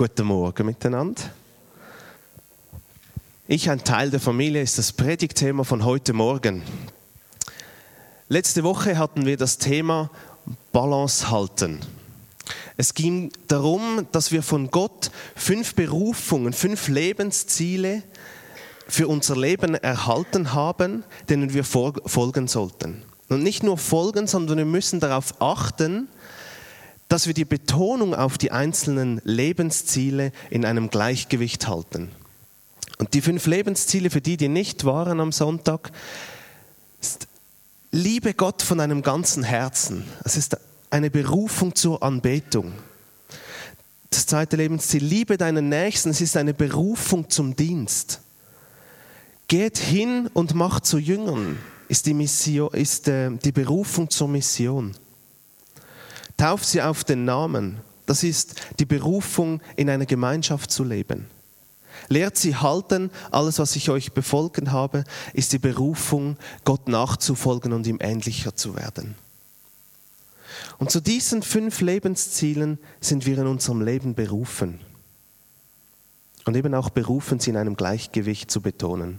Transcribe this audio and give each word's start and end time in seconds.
Guten 0.00 0.28
Morgen 0.28 0.64
miteinander. 0.64 1.20
Ich, 3.48 3.68
ein 3.68 3.82
Teil 3.82 4.10
der 4.10 4.20
Familie, 4.20 4.62
ist 4.62 4.78
das 4.78 4.92
Predigtthema 4.92 5.64
von 5.64 5.84
heute 5.84 6.12
Morgen. 6.12 6.62
Letzte 8.28 8.62
Woche 8.62 8.96
hatten 8.96 9.26
wir 9.26 9.36
das 9.36 9.58
Thema 9.58 10.08
Balance 10.70 11.32
halten. 11.32 11.80
Es 12.76 12.94
ging 12.94 13.32
darum, 13.48 14.06
dass 14.12 14.30
wir 14.30 14.44
von 14.44 14.70
Gott 14.70 15.10
fünf 15.34 15.74
Berufungen, 15.74 16.52
fünf 16.52 16.86
Lebensziele 16.86 18.04
für 18.86 19.08
unser 19.08 19.36
Leben 19.36 19.74
erhalten 19.74 20.52
haben, 20.52 21.02
denen 21.28 21.52
wir 21.54 21.64
folgen 21.64 22.46
sollten. 22.46 23.02
Und 23.28 23.42
nicht 23.42 23.64
nur 23.64 23.78
folgen, 23.78 24.28
sondern 24.28 24.58
wir 24.58 24.64
müssen 24.64 25.00
darauf 25.00 25.42
achten, 25.42 26.06
dass 27.08 27.26
wir 27.26 27.34
die 27.34 27.44
Betonung 27.44 28.14
auf 28.14 28.38
die 28.38 28.52
einzelnen 28.52 29.20
Lebensziele 29.24 30.32
in 30.50 30.64
einem 30.64 30.90
Gleichgewicht 30.90 31.66
halten. 31.66 32.10
Und 32.98 33.14
die 33.14 33.22
fünf 33.22 33.46
Lebensziele 33.46 34.10
für 34.10 34.20
die, 34.20 34.36
die 34.36 34.48
nicht 34.48 34.84
waren 34.84 35.20
am 35.20 35.32
Sonntag, 35.32 35.90
ist, 37.00 37.28
liebe 37.90 38.34
Gott 38.34 38.60
von 38.60 38.80
einem 38.80 39.02
ganzen 39.02 39.42
Herzen. 39.42 40.04
Es 40.24 40.36
ist 40.36 40.56
eine 40.90 41.10
Berufung 41.10 41.74
zur 41.74 42.02
Anbetung. 42.02 42.72
Das 44.10 44.26
zweite 44.26 44.56
Lebensziel, 44.56 45.04
liebe 45.04 45.36
deinen 45.36 45.68
Nächsten, 45.68 46.10
es 46.10 46.20
ist 46.20 46.36
eine 46.36 46.54
Berufung 46.54 47.30
zum 47.30 47.54
Dienst. 47.56 48.20
Geht 49.48 49.78
hin 49.78 50.28
und 50.34 50.54
macht 50.54 50.84
zu 50.84 50.98
Jüngern, 50.98 51.58
ist 51.88 52.06
die, 52.06 52.14
Mission, 52.14 52.72
ist 52.72 53.08
äh, 53.08 53.30
die 53.30 53.52
Berufung 53.52 54.10
zur 54.10 54.28
Mission. 54.28 54.94
Tauft 56.38 56.64
sie 56.64 56.80
auf 56.80 57.04
den 57.04 57.26
Namen. 57.26 57.78
Das 58.06 58.22
ist 58.22 58.54
die 58.78 58.86
Berufung, 58.86 59.60
in 59.76 59.90
einer 59.90 60.06
Gemeinschaft 60.06 60.70
zu 60.70 60.84
leben. 60.84 61.26
Lehrt 62.08 62.38
sie 62.38 62.56
halten, 62.56 63.10
alles, 63.30 63.58
was 63.58 63.76
ich 63.76 63.90
euch 63.90 64.12
befolgen 64.12 64.72
habe, 64.72 65.04
ist 65.34 65.52
die 65.52 65.58
Berufung, 65.58 66.38
Gott 66.64 66.88
nachzufolgen 66.88 67.72
und 67.72 67.86
ihm 67.86 67.98
ähnlicher 68.00 68.54
zu 68.54 68.76
werden. 68.76 69.16
Und 70.78 70.90
zu 70.90 71.00
diesen 71.00 71.42
fünf 71.42 71.80
Lebenszielen 71.80 72.78
sind 73.00 73.26
wir 73.26 73.38
in 73.38 73.46
unserem 73.46 73.82
Leben 73.82 74.14
berufen. 74.14 74.80
Und 76.44 76.56
eben 76.56 76.74
auch 76.74 76.88
berufen, 76.90 77.40
sie 77.40 77.50
in 77.50 77.56
einem 77.56 77.76
Gleichgewicht 77.76 78.50
zu 78.50 78.60
betonen. 78.60 79.18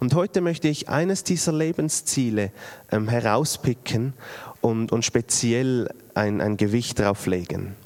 Und 0.00 0.14
heute 0.14 0.40
möchte 0.40 0.68
ich 0.68 0.88
eines 0.88 1.24
dieser 1.24 1.52
Lebensziele 1.52 2.52
ähm, 2.90 3.08
herauspicken 3.08 4.14
und, 4.60 4.92
und 4.92 5.04
speziell 5.04 5.88
ein, 6.14 6.40
ein 6.40 6.56
Gewicht 6.56 6.98
darauf 6.98 7.26
legen. 7.26 7.76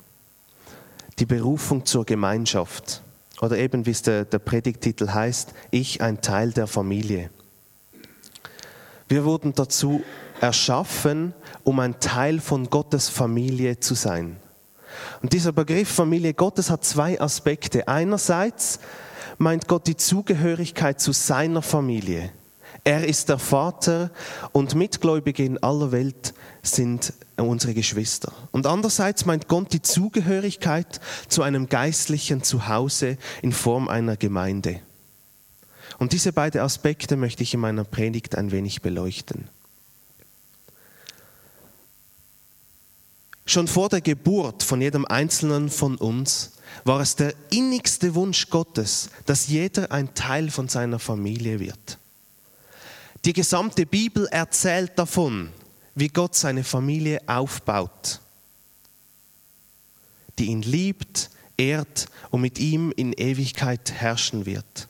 Die 1.19 1.27
Berufung 1.27 1.85
zur 1.85 2.05
Gemeinschaft. 2.05 3.03
Oder 3.41 3.59
eben, 3.59 3.87
wie 3.87 3.91
es 3.91 4.03
der, 4.03 4.25
der 4.25 4.39
Predigtitel 4.39 5.09
heißt, 5.09 5.55
ich 5.71 6.03
ein 6.03 6.21
Teil 6.21 6.53
der 6.53 6.67
Familie. 6.67 7.31
Wir 9.09 9.25
wurden 9.25 9.55
dazu 9.55 10.03
erschaffen, 10.41 11.35
um 11.65 11.81
ein 11.81 11.99
Teil 12.01 12.41
von 12.41 12.69
Gottes 12.69 13.09
Familie 13.09 13.81
zu 13.81 13.95
sein. 13.95 14.37
Und 15.23 15.33
dieser 15.33 15.53
Begriff 15.53 15.89
Familie 15.89 16.35
Gottes 16.35 16.71
hat 16.71 16.85
zwei 16.85 17.21
Aspekte. 17.21 17.89
Einerseits 17.89 18.81
meint 19.39 19.69
Gott 19.69 19.87
die 19.87 19.97
Zugehörigkeit 19.97 21.01
zu 21.01 21.13
seiner 21.13 21.63
Familie. 21.63 22.31
Er 22.89 23.07
ist 23.07 23.29
der 23.29 23.39
Vater 23.39 24.11
und 24.53 24.75
Mitgläubige 24.75 25.45
in 25.45 25.63
aller 25.63 25.93
Welt 25.93 26.33
sind 26.63 27.13
unsere 27.37 27.75
Geschwister. 27.75 28.33
Und 28.51 28.67
andererseits 28.67 29.27
meint 29.27 29.47
Gott 29.47 29.75
die 29.75 29.83
Zugehörigkeit 29.83 30.99
zu 31.29 31.43
einem 31.43 31.69
geistlichen 31.69 32.43
Zuhause 32.43 33.19
in 33.43 33.53
Form 33.53 33.89
einer 33.89 34.17
Gemeinde. 34.17 34.81
Und 35.99 36.15
diese 36.15 36.33
beiden 36.33 36.63
Aspekte 36.63 37.19
möchte 37.19 37.43
ich 37.43 37.53
in 37.53 37.61
meiner 37.61 37.85
Predigt 37.85 38.39
ein 38.39 38.53
wenig 38.53 38.81
beleuchten. 38.81 39.51
Schon 43.45 43.69
vor 43.69 43.91
der 43.91 44.01
Geburt 44.01 44.63
von 44.63 44.81
jedem 44.81 45.05
Einzelnen 45.05 45.69
von 45.69 45.97
uns 45.97 46.53
war 46.85 47.01
es 47.01 47.17
der 47.17 47.35
innigste 47.51 48.15
Wunsch 48.15 48.49
Gottes, 48.49 49.11
dass 49.27 49.49
jeder 49.49 49.93
ein 49.93 50.15
Teil 50.15 50.51
von 50.51 50.69
seiner 50.69 50.99
Familie 50.99 51.61
wird. 51.61 51.99
Die 53.29 53.35
gesamte 53.35 53.85
Bibel 53.85 54.27
erzählt 54.29 54.93
davon, 54.99 55.51
wie 55.95 56.09
Gott 56.09 56.35
seine 56.35 56.65
Familie 56.65 57.21
aufbaut, 57.27 58.23
die 60.39 60.47
ihn 60.47 60.63
liebt, 60.63 61.29
ehrt 61.59 62.07
und 62.31 62.41
mit 62.41 62.59
ihm 62.59 62.91
in 62.97 63.13
Ewigkeit 63.13 63.93
herrschen 63.93 64.47
wird. 64.47 64.89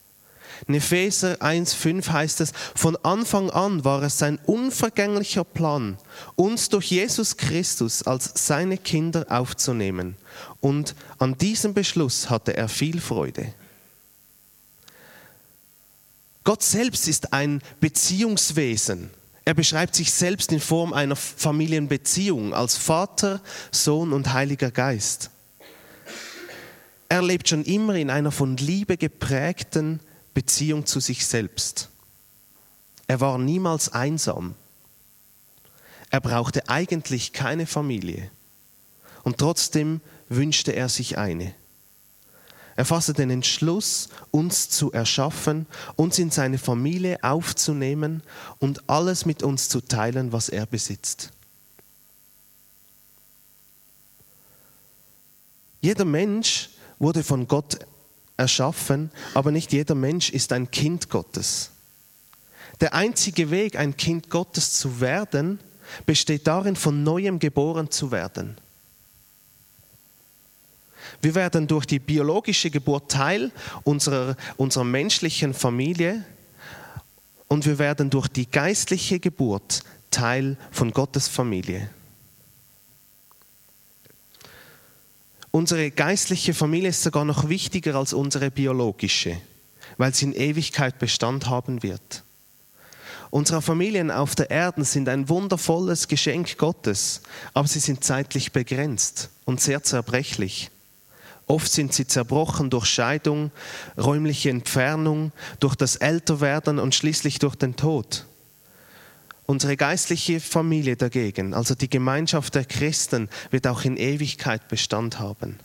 In 0.69 0.75
Epheser 0.75 1.43
1,5 1.43 2.12
heißt 2.12 2.41
es, 2.41 2.53
von 2.77 2.94
Anfang 3.03 3.50
an 3.50 3.84
war 3.84 4.04
es 4.04 4.19
sein 4.19 4.38
unvergänglicher 4.47 5.43
Plan, 5.43 5.98
uns 6.37 6.69
durch 6.69 6.93
Jesus 6.93 7.38
Christus 7.38 8.04
als 8.04 8.31
seine 8.37 8.78
Kinder 8.78 9.27
aufzunehmen. 9.31 10.15
Und 10.60 10.94
an 11.19 11.37
diesem 11.37 11.75
Beschluss 11.75 12.31
hatte 12.31 12.56
er 12.56 12.69
viel 12.69 13.00
Freude. 13.00 13.53
Gott 16.48 16.62
selbst 16.62 17.09
ist 17.09 17.34
ein 17.34 17.60
Beziehungswesen. 17.78 19.10
Er 19.44 19.53
beschreibt 19.53 19.94
sich 19.94 20.10
selbst 20.10 20.50
in 20.50 20.60
Form 20.60 20.94
einer 20.94 21.14
Familienbeziehung 21.14 22.54
als 22.54 22.75
Vater, 22.75 23.42
Sohn 23.70 24.14
und 24.14 24.32
Heiliger 24.32 24.70
Geist. 24.70 25.28
Er 27.10 27.20
lebt 27.20 27.50
schon 27.50 27.64
immer 27.64 27.97
in 27.97 28.09
einer 28.09 28.32
von 28.32 28.56
Liebe 28.56 28.97
geprägten 28.97 30.00
Beziehung 30.32 30.86
zu 30.86 31.00
sich 31.00 31.26
selbst. 31.26 31.91
Er 33.09 33.20
war 33.20 33.36
niemals 33.36 33.92
einsam. 33.92 34.54
Er 36.09 36.22
brauchte 36.22 36.66
eigentlich 36.70 37.34
keine 37.34 37.66
Familie. 37.66 38.30
Und 39.22 39.36
trotzdem 39.36 40.00
wünschte 40.30 40.72
er 40.72 40.88
sich 40.88 41.19
eine. 41.19 41.54
Er 42.78 42.84
fasste 42.84 43.12
den 43.12 43.31
Entschluss, 43.31 44.09
uns 44.31 44.71
zu 44.71 44.93
erschaffen, 44.93 45.66
uns 45.97 46.16
in 46.21 46.31
seine 46.31 46.59
Familie 46.59 47.19
aufzunehmen 47.25 48.22
und 48.61 48.89
alles 48.89 49.27
mit 49.27 49.43
uns 49.43 49.69
zu 49.69 49.81
teilen, 49.81 50.31
was 50.31 50.49
er 50.49 50.65
besitzt. 50.65 51.33
Jeder 55.81 56.05
Mensch 56.05 56.71
wurde 57.00 57.25
von 57.25 57.49
Gott 57.49 57.81
erschaffen, 58.37 59.10
aber 59.34 59.50
nicht 59.50 59.72
jeder 59.72 59.97
Mensch 59.97 60.31
ist 60.31 60.53
ein 60.53 60.71
Kind 60.71 61.10
Gottes. 61.10 61.72
Der 62.81 62.95
einzige 62.95 63.50
Weg, 63.50 63.75
ein 63.75 63.97
Kind 63.97 64.31
Gottes 64.31 64.75
zu 64.75 65.00
werden, 65.00 65.59
besteht 66.06 66.47
darin, 66.47 66.77
von 66.77 67.03
neuem 67.03 67.41
geboren 67.41 67.91
zu 67.91 68.12
werden. 68.12 68.56
Wir 71.21 71.34
werden 71.34 71.67
durch 71.67 71.87
die 71.87 71.99
biologische 71.99 72.71
Geburt 72.71 73.11
Teil 73.11 73.51
unserer, 73.84 74.37
unserer 74.56 74.84
menschlichen 74.84 75.53
Familie 75.53 76.25
und 77.49 77.67
wir 77.67 77.79
werden 77.79 78.11
durch 78.11 78.29
die 78.29 78.49
geistliche 78.49 79.19
Geburt 79.19 79.83
Teil 80.11 80.57
von 80.71 80.93
Gottes 80.93 81.28
Familie. 81.28 81.91
Unsere 85.51 85.91
geistliche 85.91 86.55
Familie 86.55 86.91
ist 86.91 87.03
sogar 87.03 87.25
noch 87.25 87.49
wichtiger 87.49 87.97
als 87.97 88.12
unsere 88.12 88.51
biologische, 88.51 89.41
weil 89.97 90.15
sie 90.15 90.27
in 90.27 90.34
Ewigkeit 90.34 90.99
Bestand 90.99 91.49
haben 91.49 91.83
wird. 91.83 92.23
Unsere 93.31 93.61
Familien 93.61 94.11
auf 94.11 94.34
der 94.34 94.51
Erde 94.51 94.84
sind 94.84 95.09
ein 95.09 95.28
wundervolles 95.28 96.09
Geschenk 96.09 96.57
Gottes, 96.59 97.23
aber 97.55 97.69
sie 97.69 97.81
sind 97.81 98.05
zeitlich 98.05 98.53
begrenzt 98.53 99.31
und 99.45 99.61
sehr 99.61 99.83
zerbrechlich. 99.83 100.71
Oft 101.48 101.72
sind 101.72 101.94
sie 101.94 102.06
zerbrochen 102.06 102.68
durch 102.68 102.84
Scheidung, 102.84 103.50
räumliche 103.97 104.50
Entfernung, 104.50 105.33
durch 105.60 105.74
das 105.74 105.97
Älterwerden 105.97 106.78
und 106.78 106.95
schließlich 106.95 107.39
durch 107.39 107.56
den 107.56 107.74
Tod. 107.74 108.27
Unsere 109.47 109.78
geistliche 109.78 110.41
Familie 110.41 110.97
dagegen, 110.97 111.54
also 111.54 111.74
die 111.74 111.89
Gemeinschaft 111.89 112.54
der 112.54 112.66
Christen, 112.66 113.30
wird 113.50 113.66
auch 113.66 113.83
in 113.86 113.97
Ewigkeit 113.97 114.68
Bestand 114.68 115.21
haben. 115.21 115.59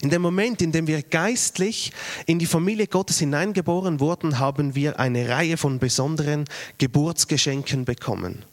In 0.00 0.08
dem 0.08 0.22
Moment, 0.22 0.62
in 0.62 0.72
dem 0.72 0.86
wir 0.86 1.02
geistlich 1.02 1.92
in 2.24 2.38
die 2.38 2.46
Familie 2.46 2.86
Gottes 2.86 3.18
hineingeboren 3.18 4.00
wurden, 4.00 4.38
haben 4.38 4.74
wir 4.74 4.98
eine 4.98 5.28
Reihe 5.28 5.58
von 5.58 5.78
besonderen 5.78 6.46
Geburtsgeschenken 6.78 7.84
bekommen. 7.84 8.46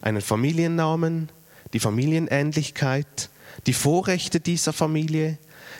Einen 0.00 0.22
Familiennamen, 0.22 1.28
die 1.74 1.80
Familienähnlichkeit, 1.80 3.28
die 3.66 3.74
Vorrechte 3.74 4.40
dieser 4.40 4.72
Familie, 4.72 5.38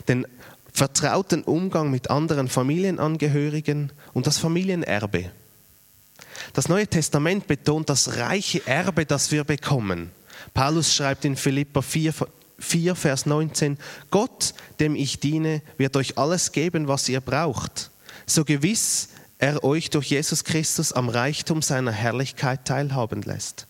den 0.08 0.26
vertrauten 0.72 1.42
Umgang 1.44 1.90
mit 1.90 2.10
anderen 2.10 2.48
Familienangehörigen 2.48 3.92
und 4.12 4.26
das 4.26 4.38
Familienerbe. 4.38 5.30
Das 6.52 6.68
Neue 6.68 6.86
Testament 6.86 7.46
betont 7.46 7.88
das 7.88 8.16
reiche 8.16 8.66
Erbe, 8.66 9.06
das 9.06 9.30
wir 9.30 9.44
bekommen. 9.44 10.10
Paulus 10.52 10.94
schreibt 10.94 11.24
in 11.24 11.36
Philippa 11.36 11.80
4, 11.80 12.12
4, 12.58 12.94
Vers 12.96 13.26
19, 13.26 13.78
Gott, 14.10 14.54
dem 14.80 14.96
ich 14.96 15.20
diene, 15.20 15.62
wird 15.78 15.96
euch 15.96 16.18
alles 16.18 16.52
geben, 16.52 16.88
was 16.88 17.08
ihr 17.08 17.20
braucht, 17.20 17.90
so 18.26 18.44
gewiss 18.44 19.10
er 19.38 19.62
euch 19.62 19.90
durch 19.90 20.10
Jesus 20.10 20.44
Christus 20.44 20.92
am 20.92 21.08
Reichtum 21.08 21.62
seiner 21.62 21.92
Herrlichkeit 21.92 22.64
teilhaben 22.64 23.22
lässt. 23.22 23.66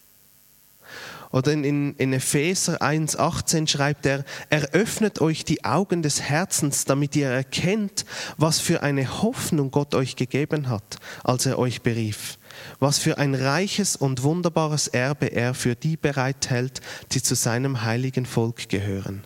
Oder 1.34 1.50
in, 1.50 1.96
in 1.96 2.12
Epheser 2.12 2.80
1,18 2.80 3.66
schreibt 3.66 4.06
er, 4.06 4.24
er 4.50 4.70
öffnet 4.70 5.20
euch 5.20 5.44
die 5.44 5.64
Augen 5.64 6.00
des 6.00 6.20
Herzens, 6.22 6.84
damit 6.84 7.16
ihr 7.16 7.26
erkennt, 7.28 8.04
was 8.36 8.60
für 8.60 8.84
eine 8.84 9.20
Hoffnung 9.20 9.72
Gott 9.72 9.96
euch 9.96 10.14
gegeben 10.14 10.68
hat, 10.68 10.98
als 11.24 11.44
er 11.46 11.58
euch 11.58 11.82
berief. 11.82 12.38
Was 12.78 13.00
für 13.00 13.18
ein 13.18 13.34
reiches 13.34 13.96
und 13.96 14.22
wunderbares 14.22 14.86
Erbe 14.86 15.26
er 15.26 15.54
für 15.54 15.74
die 15.74 15.96
bereithält, 15.96 16.80
die 17.10 17.20
zu 17.20 17.34
seinem 17.34 17.82
heiligen 17.82 18.26
Volk 18.26 18.68
gehören. 18.68 19.24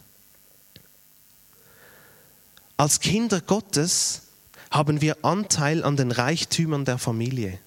Als 2.78 3.00
Kinder 3.00 3.42
Gottes 3.42 4.22
haben 4.70 5.02
wir 5.02 5.26
Anteil 5.26 5.84
an 5.84 5.98
den 5.98 6.10
Reichtümern 6.10 6.86
der 6.86 6.96
Familie. 6.96 7.58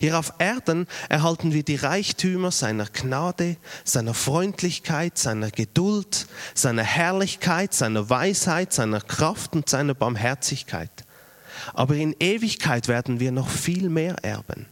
Hier 0.00 0.18
auf 0.18 0.32
Erden 0.38 0.86
erhalten 1.08 1.52
wir 1.52 1.64
die 1.64 1.76
Reichtümer 1.76 2.52
seiner 2.52 2.86
Gnade, 2.86 3.56
seiner 3.84 4.14
Freundlichkeit, 4.14 5.18
seiner 5.18 5.50
Geduld, 5.50 6.26
seiner 6.54 6.84
Herrlichkeit, 6.84 7.74
seiner 7.74 8.08
Weisheit, 8.08 8.72
seiner 8.72 9.00
Kraft 9.00 9.54
und 9.54 9.68
seiner 9.68 9.94
Barmherzigkeit. 9.94 10.90
Aber 11.74 11.96
in 11.96 12.14
Ewigkeit 12.20 12.86
werden 12.86 13.18
wir 13.18 13.32
noch 13.32 13.48
viel 13.48 13.88
mehr 13.88 14.16
erben. 14.22 14.66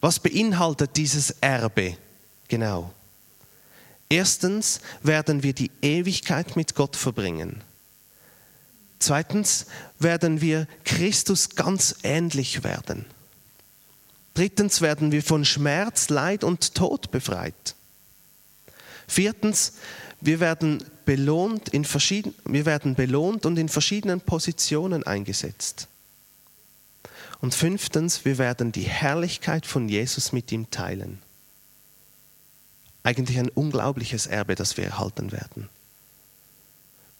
Was 0.00 0.20
beinhaltet 0.20 0.96
dieses 0.96 1.30
Erbe 1.40 1.96
genau? 2.48 2.92
Erstens 4.08 4.80
werden 5.02 5.42
wir 5.42 5.52
die 5.52 5.70
Ewigkeit 5.82 6.56
mit 6.56 6.74
Gott 6.74 6.96
verbringen. 6.96 7.62
Zweitens 8.98 9.66
werden 9.98 10.40
wir 10.40 10.66
Christus 10.84 11.50
ganz 11.50 11.96
ähnlich 12.02 12.64
werden. 12.64 13.06
Drittens 14.34 14.80
werden 14.80 15.12
wir 15.12 15.22
von 15.22 15.44
Schmerz, 15.44 16.08
Leid 16.08 16.44
und 16.44 16.74
Tod 16.74 17.10
befreit. 17.10 17.74
Viertens, 19.06 19.74
wir 20.20 20.40
werden 20.40 20.84
belohnt, 21.04 21.70
in 21.70 21.84
verschieden, 21.84 22.34
wir 22.44 22.66
werden 22.66 22.94
belohnt 22.94 23.46
und 23.46 23.58
in 23.58 23.68
verschiedenen 23.68 24.20
Positionen 24.20 25.02
eingesetzt. 25.02 25.88
Und 27.40 27.54
fünftens, 27.54 28.24
wir 28.24 28.38
werden 28.38 28.70
die 28.70 28.82
Herrlichkeit 28.82 29.66
von 29.66 29.88
Jesus 29.88 30.32
mit 30.32 30.52
ihm 30.52 30.70
teilen. 30.70 31.20
Eigentlich 33.02 33.38
ein 33.38 33.48
unglaubliches 33.48 34.26
Erbe, 34.26 34.54
das 34.54 34.76
wir 34.76 34.84
erhalten 34.84 35.32
werden. 35.32 35.68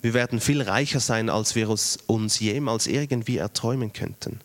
Wir 0.03 0.15
werden 0.15 0.41
viel 0.41 0.63
reicher 0.63 1.01
sein, 1.01 1.31
als 1.31 1.55
wir 1.55 1.69
uns 1.69 2.39
jemals 2.39 2.87
irgendwie 2.87 3.39
erträumen 3.39 3.93
könnten. 3.93 4.41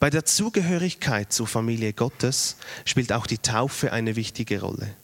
Bei 0.00 0.08
der 0.08 0.24
Zugehörigkeit 0.24 1.30
zur 1.30 1.46
Familie 1.46 1.92
Gottes 1.92 2.56
spielt 2.86 3.12
auch 3.12 3.26
die 3.26 3.36
Taufe 3.36 3.92
eine 3.92 4.16
wichtige 4.16 4.62
Rolle. 4.62 4.96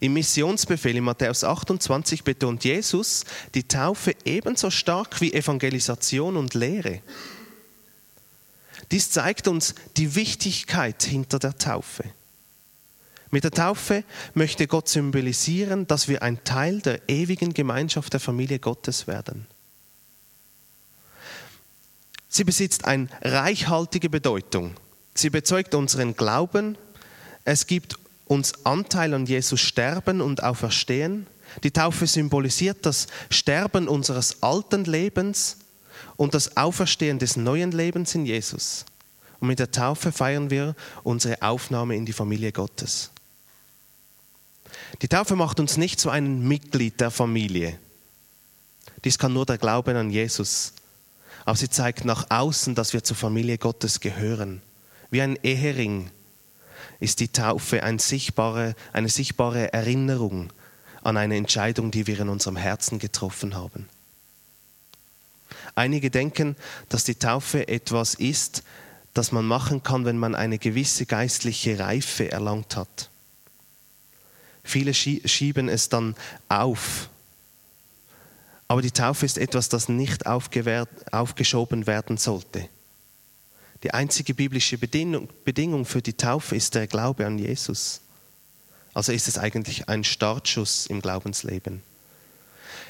Im 0.00 0.14
Missionsbefehl 0.14 0.96
in 0.96 1.04
Matthäus 1.04 1.44
28 1.44 2.24
betont 2.24 2.64
Jesus 2.64 3.24
die 3.54 3.68
Taufe 3.68 4.16
ebenso 4.24 4.70
stark 4.70 5.20
wie 5.20 5.34
Evangelisation 5.34 6.38
und 6.38 6.54
Lehre. 6.54 7.02
Dies 8.90 9.10
zeigt 9.10 9.48
uns 9.48 9.74
die 9.98 10.14
Wichtigkeit 10.14 11.02
hinter 11.02 11.38
der 11.38 11.58
Taufe. 11.58 12.04
Mit 13.30 13.44
der 13.44 13.50
Taufe 13.50 14.02
möchte 14.32 14.66
Gott 14.66 14.88
symbolisieren, 14.88 15.86
dass 15.86 16.08
wir 16.08 16.22
ein 16.22 16.42
Teil 16.42 16.80
der 16.80 17.06
ewigen 17.08 17.52
Gemeinschaft 17.52 18.14
der 18.14 18.20
Familie 18.20 18.60
Gottes 18.60 19.06
werden. 19.06 19.46
Sie 22.36 22.44
besitzt 22.44 22.84
eine 22.84 23.08
reichhaltige 23.22 24.10
Bedeutung. 24.10 24.74
Sie 25.14 25.30
bezeugt 25.30 25.74
unseren 25.74 26.14
Glauben. 26.14 26.76
Es 27.46 27.66
gibt 27.66 27.98
uns 28.26 28.66
Anteil 28.66 29.14
an 29.14 29.24
Jesus 29.24 29.58
Sterben 29.58 30.20
und 30.20 30.42
Auferstehen. 30.42 31.26
Die 31.62 31.70
Taufe 31.70 32.06
symbolisiert 32.06 32.84
das 32.84 33.06
Sterben 33.30 33.88
unseres 33.88 34.42
alten 34.42 34.84
Lebens 34.84 35.56
und 36.16 36.34
das 36.34 36.58
Auferstehen 36.58 37.18
des 37.18 37.38
neuen 37.38 37.72
Lebens 37.72 38.14
in 38.14 38.26
Jesus. 38.26 38.84
Und 39.40 39.48
mit 39.48 39.58
der 39.58 39.70
Taufe 39.70 40.12
feiern 40.12 40.50
wir 40.50 40.76
unsere 41.04 41.40
Aufnahme 41.40 41.96
in 41.96 42.04
die 42.04 42.12
Familie 42.12 42.52
Gottes. 42.52 43.12
Die 45.00 45.08
Taufe 45.08 45.36
macht 45.36 45.58
uns 45.58 45.78
nicht 45.78 45.98
zu 45.98 46.10
einem 46.10 46.46
Mitglied 46.46 47.00
der 47.00 47.10
Familie. 47.10 47.78
Dies 49.04 49.18
kann 49.18 49.32
nur 49.32 49.46
der 49.46 49.56
Glaube 49.56 49.98
an 49.98 50.10
Jesus. 50.10 50.74
Aber 51.46 51.56
sie 51.56 51.70
zeigt 51.70 52.04
nach 52.04 52.26
außen, 52.28 52.74
dass 52.74 52.92
wir 52.92 53.04
zur 53.04 53.16
Familie 53.16 53.56
Gottes 53.56 54.00
gehören. 54.00 54.60
Wie 55.10 55.22
ein 55.22 55.38
Ehering 55.42 56.10
ist 56.98 57.20
die 57.20 57.28
Taufe 57.28 57.84
eine 57.84 58.00
sichtbare, 58.00 58.74
eine 58.92 59.08
sichtbare 59.08 59.72
Erinnerung 59.72 60.52
an 61.02 61.16
eine 61.16 61.36
Entscheidung, 61.36 61.92
die 61.92 62.08
wir 62.08 62.18
in 62.18 62.28
unserem 62.28 62.56
Herzen 62.56 62.98
getroffen 62.98 63.54
haben. 63.54 63.88
Einige 65.76 66.10
denken, 66.10 66.56
dass 66.88 67.04
die 67.04 67.14
Taufe 67.14 67.68
etwas 67.68 68.14
ist, 68.14 68.64
das 69.14 69.30
man 69.30 69.46
machen 69.46 69.84
kann, 69.84 70.04
wenn 70.04 70.18
man 70.18 70.34
eine 70.34 70.58
gewisse 70.58 71.06
geistliche 71.06 71.78
Reife 71.78 72.32
erlangt 72.32 72.76
hat. 72.76 73.08
Viele 74.64 74.94
schieben 74.94 75.68
es 75.68 75.88
dann 75.88 76.16
auf. 76.48 77.08
Aber 78.68 78.82
die 78.82 78.90
Taufe 78.90 79.24
ist 79.24 79.38
etwas, 79.38 79.68
das 79.68 79.88
nicht 79.88 80.26
aufgeschoben 80.26 81.86
werden 81.86 82.16
sollte. 82.16 82.68
Die 83.82 83.92
einzige 83.92 84.34
biblische 84.34 84.78
Bedingung 84.78 85.84
für 85.84 86.02
die 86.02 86.14
Taufe 86.14 86.56
ist 86.56 86.74
der 86.74 86.86
Glaube 86.86 87.26
an 87.26 87.38
Jesus. 87.38 88.00
Also 88.94 89.12
ist 89.12 89.28
es 89.28 89.38
eigentlich 89.38 89.88
ein 89.88 90.04
Startschuss 90.04 90.86
im 90.86 91.00
Glaubensleben. 91.02 91.82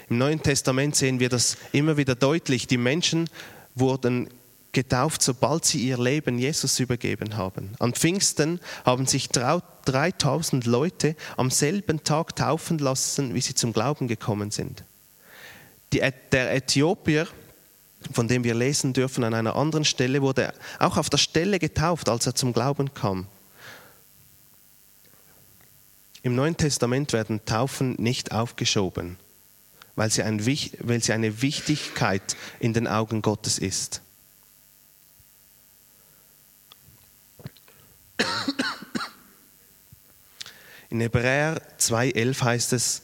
Im 0.09 0.19
Neuen 0.19 0.43
Testament 0.43 0.95
sehen 0.95 1.19
wir 1.19 1.29
das 1.29 1.57
immer 1.73 1.97
wieder 1.97 2.15
deutlich. 2.15 2.69
Die 2.69 2.77
Menschen 2.77 3.29
wurden 3.75 4.29
getauft, 4.71 5.21
sobald 5.23 5.65
sie 5.65 5.81
ihr 5.81 5.99
Leben 5.99 6.39
Jesus 6.39 6.79
übergeben 6.79 7.37
haben. 7.37 7.75
An 7.81 7.93
Pfingsten 7.93 8.61
haben 8.85 9.07
sich 9.07 9.29
3000 9.31 10.65
Leute 10.65 11.17
am 11.37 11.51
selben 11.51 12.05
Tag 12.05 12.37
taufen 12.37 12.79
lassen, 12.79 13.35
wie 13.35 13.41
sie 13.41 13.55
zum 13.55 13.73
Glauben 13.73 14.07
gekommen 14.07 14.51
sind. 14.51 14.85
Die, 15.97 16.03
der 16.31 16.55
Äthiopier, 16.55 17.27
von 18.13 18.29
dem 18.29 18.45
wir 18.45 18.55
lesen 18.55 18.93
dürfen 18.93 19.25
an 19.25 19.33
einer 19.33 19.57
anderen 19.57 19.87
Stelle, 19.87 20.21
wurde 20.21 20.53
auch 20.79 20.99
auf 20.99 21.09
der 21.09 21.17
Stelle 21.17 21.59
getauft, 21.59 22.11
als 22.11 22.27
er 22.27 22.35
zum 22.35 22.53
Glauben 22.53 22.93
kam. 22.93 23.27
Im 26.23 26.35
Neuen 26.35 26.59
Testament 26.59 27.15
werden 27.15 27.43
Taufen 27.47 27.95
nicht 27.95 28.33
aufgeschoben, 28.33 29.17
weil 29.95 30.11
sie, 30.11 30.23
ein, 30.23 30.45
weil 30.45 31.03
sie 31.03 31.15
eine 31.15 31.41
Wichtigkeit 31.41 32.37
in 32.61 32.75
den 32.75 32.87
Augen 32.87 33.23
Gottes 33.23 33.59
ist. 33.59 34.03
In 40.91 41.01
Hebräer 41.01 41.63
2.11 41.79 42.43
heißt 42.43 42.75
es, 42.75 43.03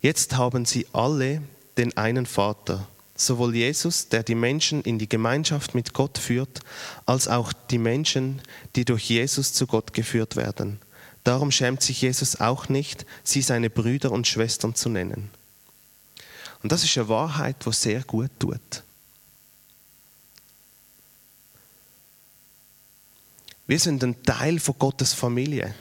jetzt 0.00 0.36
haben 0.36 0.64
sie 0.64 0.86
alle 0.92 1.42
den 1.80 1.96
einen 1.96 2.26
Vater, 2.26 2.86
sowohl 3.16 3.56
Jesus, 3.56 4.08
der 4.08 4.22
die 4.22 4.34
Menschen 4.34 4.82
in 4.82 4.98
die 4.98 5.08
Gemeinschaft 5.08 5.74
mit 5.74 5.94
Gott 5.94 6.18
führt, 6.18 6.60
als 7.06 7.26
auch 7.26 7.52
die 7.70 7.78
Menschen, 7.78 8.42
die 8.76 8.84
durch 8.84 9.08
Jesus 9.08 9.54
zu 9.54 9.66
Gott 9.66 9.94
geführt 9.94 10.36
werden. 10.36 10.78
Darum 11.24 11.50
schämt 11.50 11.82
sich 11.82 12.02
Jesus 12.02 12.40
auch 12.40 12.68
nicht, 12.68 13.06
sie 13.24 13.42
seine 13.42 13.70
Brüder 13.70 14.12
und 14.12 14.26
Schwestern 14.26 14.74
zu 14.74 14.90
nennen. 14.90 15.30
Und 16.62 16.70
das 16.70 16.84
ist 16.84 16.96
eine 16.98 17.08
Wahrheit, 17.08 17.56
die 17.64 17.72
sehr 17.72 18.02
gut 18.02 18.30
tut. 18.38 18.82
Wir 23.66 23.78
sind 23.78 24.04
ein 24.04 24.22
Teil 24.22 24.58
von 24.58 24.74
Gottes 24.78 25.14
Familie. 25.14 25.74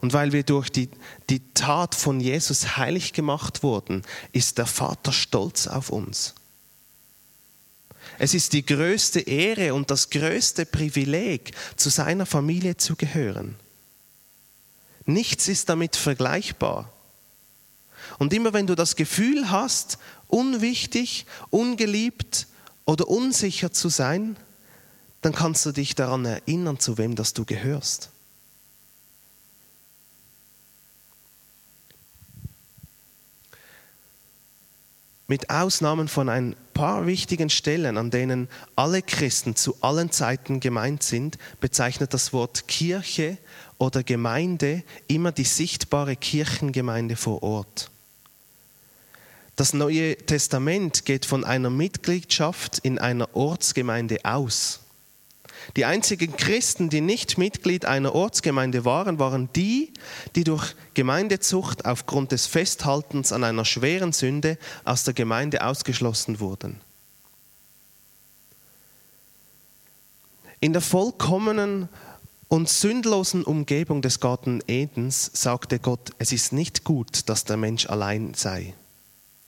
Und 0.00 0.12
weil 0.12 0.32
wir 0.32 0.44
durch 0.44 0.70
die, 0.70 0.90
die 1.28 1.42
Tat 1.54 1.94
von 1.94 2.20
Jesus 2.20 2.76
heilig 2.76 3.12
gemacht 3.12 3.62
wurden, 3.62 4.02
ist 4.32 4.58
der 4.58 4.66
Vater 4.66 5.12
stolz 5.12 5.66
auf 5.66 5.90
uns. 5.90 6.34
Es 8.18 8.34
ist 8.34 8.52
die 8.52 8.64
größte 8.64 9.20
Ehre 9.20 9.74
und 9.74 9.90
das 9.90 10.10
größte 10.10 10.66
Privileg, 10.66 11.52
zu 11.76 11.88
seiner 11.88 12.26
Familie 12.26 12.76
zu 12.76 12.96
gehören. 12.96 13.56
Nichts 15.04 15.48
ist 15.48 15.68
damit 15.68 15.96
vergleichbar. 15.96 16.92
Und 18.18 18.32
immer 18.32 18.52
wenn 18.52 18.66
du 18.66 18.74
das 18.74 18.96
Gefühl 18.96 19.50
hast, 19.50 19.98
unwichtig, 20.26 21.26
ungeliebt 21.50 22.46
oder 22.84 23.08
unsicher 23.08 23.72
zu 23.72 23.88
sein, 23.88 24.36
dann 25.20 25.34
kannst 25.34 25.66
du 25.66 25.72
dich 25.72 25.94
daran 25.94 26.24
erinnern, 26.24 26.78
zu 26.78 26.98
wem 26.98 27.14
das 27.14 27.34
du 27.34 27.44
gehörst. 27.44 28.10
Mit 35.30 35.50
Ausnahmen 35.50 36.08
von 36.08 36.30
ein 36.30 36.56
paar 36.72 37.06
wichtigen 37.06 37.50
Stellen, 37.50 37.98
an 37.98 38.10
denen 38.10 38.48
alle 38.76 39.02
Christen 39.02 39.56
zu 39.56 39.76
allen 39.82 40.10
Zeiten 40.10 40.58
gemeint 40.58 41.02
sind, 41.02 41.36
bezeichnet 41.60 42.14
das 42.14 42.32
Wort 42.32 42.66
Kirche 42.66 43.36
oder 43.76 44.02
Gemeinde 44.02 44.82
immer 45.06 45.30
die 45.30 45.44
sichtbare 45.44 46.16
Kirchengemeinde 46.16 47.14
vor 47.14 47.42
Ort. 47.42 47.90
Das 49.54 49.74
Neue 49.74 50.16
Testament 50.16 51.04
geht 51.04 51.26
von 51.26 51.44
einer 51.44 51.68
Mitgliedschaft 51.68 52.78
in 52.78 52.98
einer 52.98 53.28
Ortsgemeinde 53.36 54.24
aus. 54.24 54.80
Die 55.76 55.84
einzigen 55.84 56.36
Christen, 56.36 56.88
die 56.88 57.00
nicht 57.00 57.38
Mitglied 57.38 57.84
einer 57.84 58.14
Ortsgemeinde 58.14 58.84
waren, 58.84 59.18
waren 59.18 59.50
die, 59.54 59.92
die 60.34 60.44
durch 60.44 60.74
Gemeindezucht 60.94 61.84
aufgrund 61.84 62.32
des 62.32 62.46
Festhaltens 62.46 63.32
an 63.32 63.44
einer 63.44 63.64
schweren 63.64 64.12
Sünde 64.12 64.58
aus 64.84 65.04
der 65.04 65.14
Gemeinde 65.14 65.64
ausgeschlossen 65.64 66.40
wurden. 66.40 66.80
In 70.60 70.72
der 70.72 70.82
vollkommenen 70.82 71.88
und 72.48 72.68
sündlosen 72.68 73.44
Umgebung 73.44 74.02
des 74.02 74.20
Garten 74.20 74.60
Edens 74.66 75.30
sagte 75.34 75.78
Gott, 75.78 76.10
es 76.18 76.32
ist 76.32 76.52
nicht 76.52 76.82
gut, 76.82 77.28
dass 77.28 77.44
der 77.44 77.58
Mensch 77.58 77.86
allein 77.86 78.34
sei. 78.34 78.62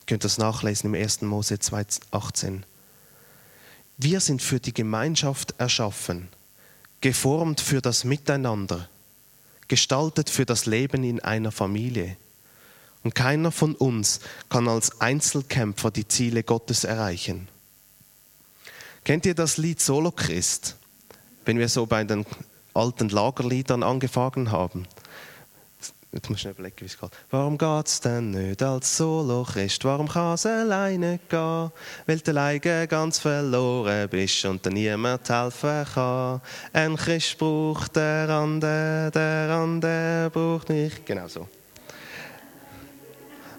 Ihr 0.01 0.07
könnt 0.07 0.25
das 0.25 0.39
nachlesen 0.39 0.95
im 0.95 1.01
1. 1.01 1.23
Mose 1.23 1.55
2,18. 1.55 2.63
Wir 4.03 4.21
sind 4.21 4.41
für 4.41 4.61
die 4.61 4.73
Gemeinschaft 4.73 5.55
erschaffen, 5.59 6.29
geformt 7.03 7.61
für 7.61 7.83
das 7.83 8.05
Miteinander, 8.05 8.89
gestaltet 9.69 10.31
für 10.31 10.47
das 10.47 10.65
Leben 10.65 11.05
in 11.05 11.21
einer 11.21 11.53
Familie. 11.53 12.17
Und 13.03 13.15
keiner 13.15 13.53
von 13.53 13.75
uns 13.75 14.21
kann 14.49 14.69
als 14.69 15.03
Einzelkämpfer 15.03 15.91
die 15.91 16.09
Ziele 16.09 16.43
Gottes 16.43 16.85
erreichen. 16.85 17.49
Kennt 19.05 19.27
ihr 19.27 19.35
das 19.35 19.59
Lied 19.59 19.83
Solo 19.83 20.13
Christ? 20.13 20.77
Wenn 21.45 21.59
wir 21.59 21.69
so 21.69 21.85
bei 21.85 22.03
den 22.03 22.25
alten 22.73 23.11
Lagerliedern 23.11 23.83
angefangen 23.83 24.51
haben. 24.51 24.87
Jetzt 26.13 26.29
muss 26.29 26.39
ich 26.39 26.43
schnell 26.43 26.55
überlegen, 26.55 26.77
wie 26.81 26.87
es 26.87 26.99
geht. 26.99 27.11
Warum 27.31 27.57
geht's 27.57 28.01
denn 28.01 28.33
nicht 28.33 28.61
als 28.65 28.97
Solo-Christ? 28.97 29.85
Warum 29.85 30.09
kann's 30.09 30.45
alleine 30.45 31.21
gehen? 31.29 31.71
Weil 32.07 32.19
du 32.19 32.31
alleine 32.33 32.89
ganz 32.89 33.21
verloren 33.21 34.09
bist 34.09 34.45
und 34.45 34.65
dir 34.65 34.73
niemand 34.73 35.29
helfen 35.29 35.87
kann. 35.95 36.41
Ein 36.73 36.97
Christ 36.97 37.39
braucht 37.39 37.95
der 37.95 38.29
andere, 38.29 39.13
der 39.15 39.51
andere 39.51 40.31
braucht 40.33 40.71
nicht. 40.71 41.07
Genau 41.07 41.29
so. 41.29 41.47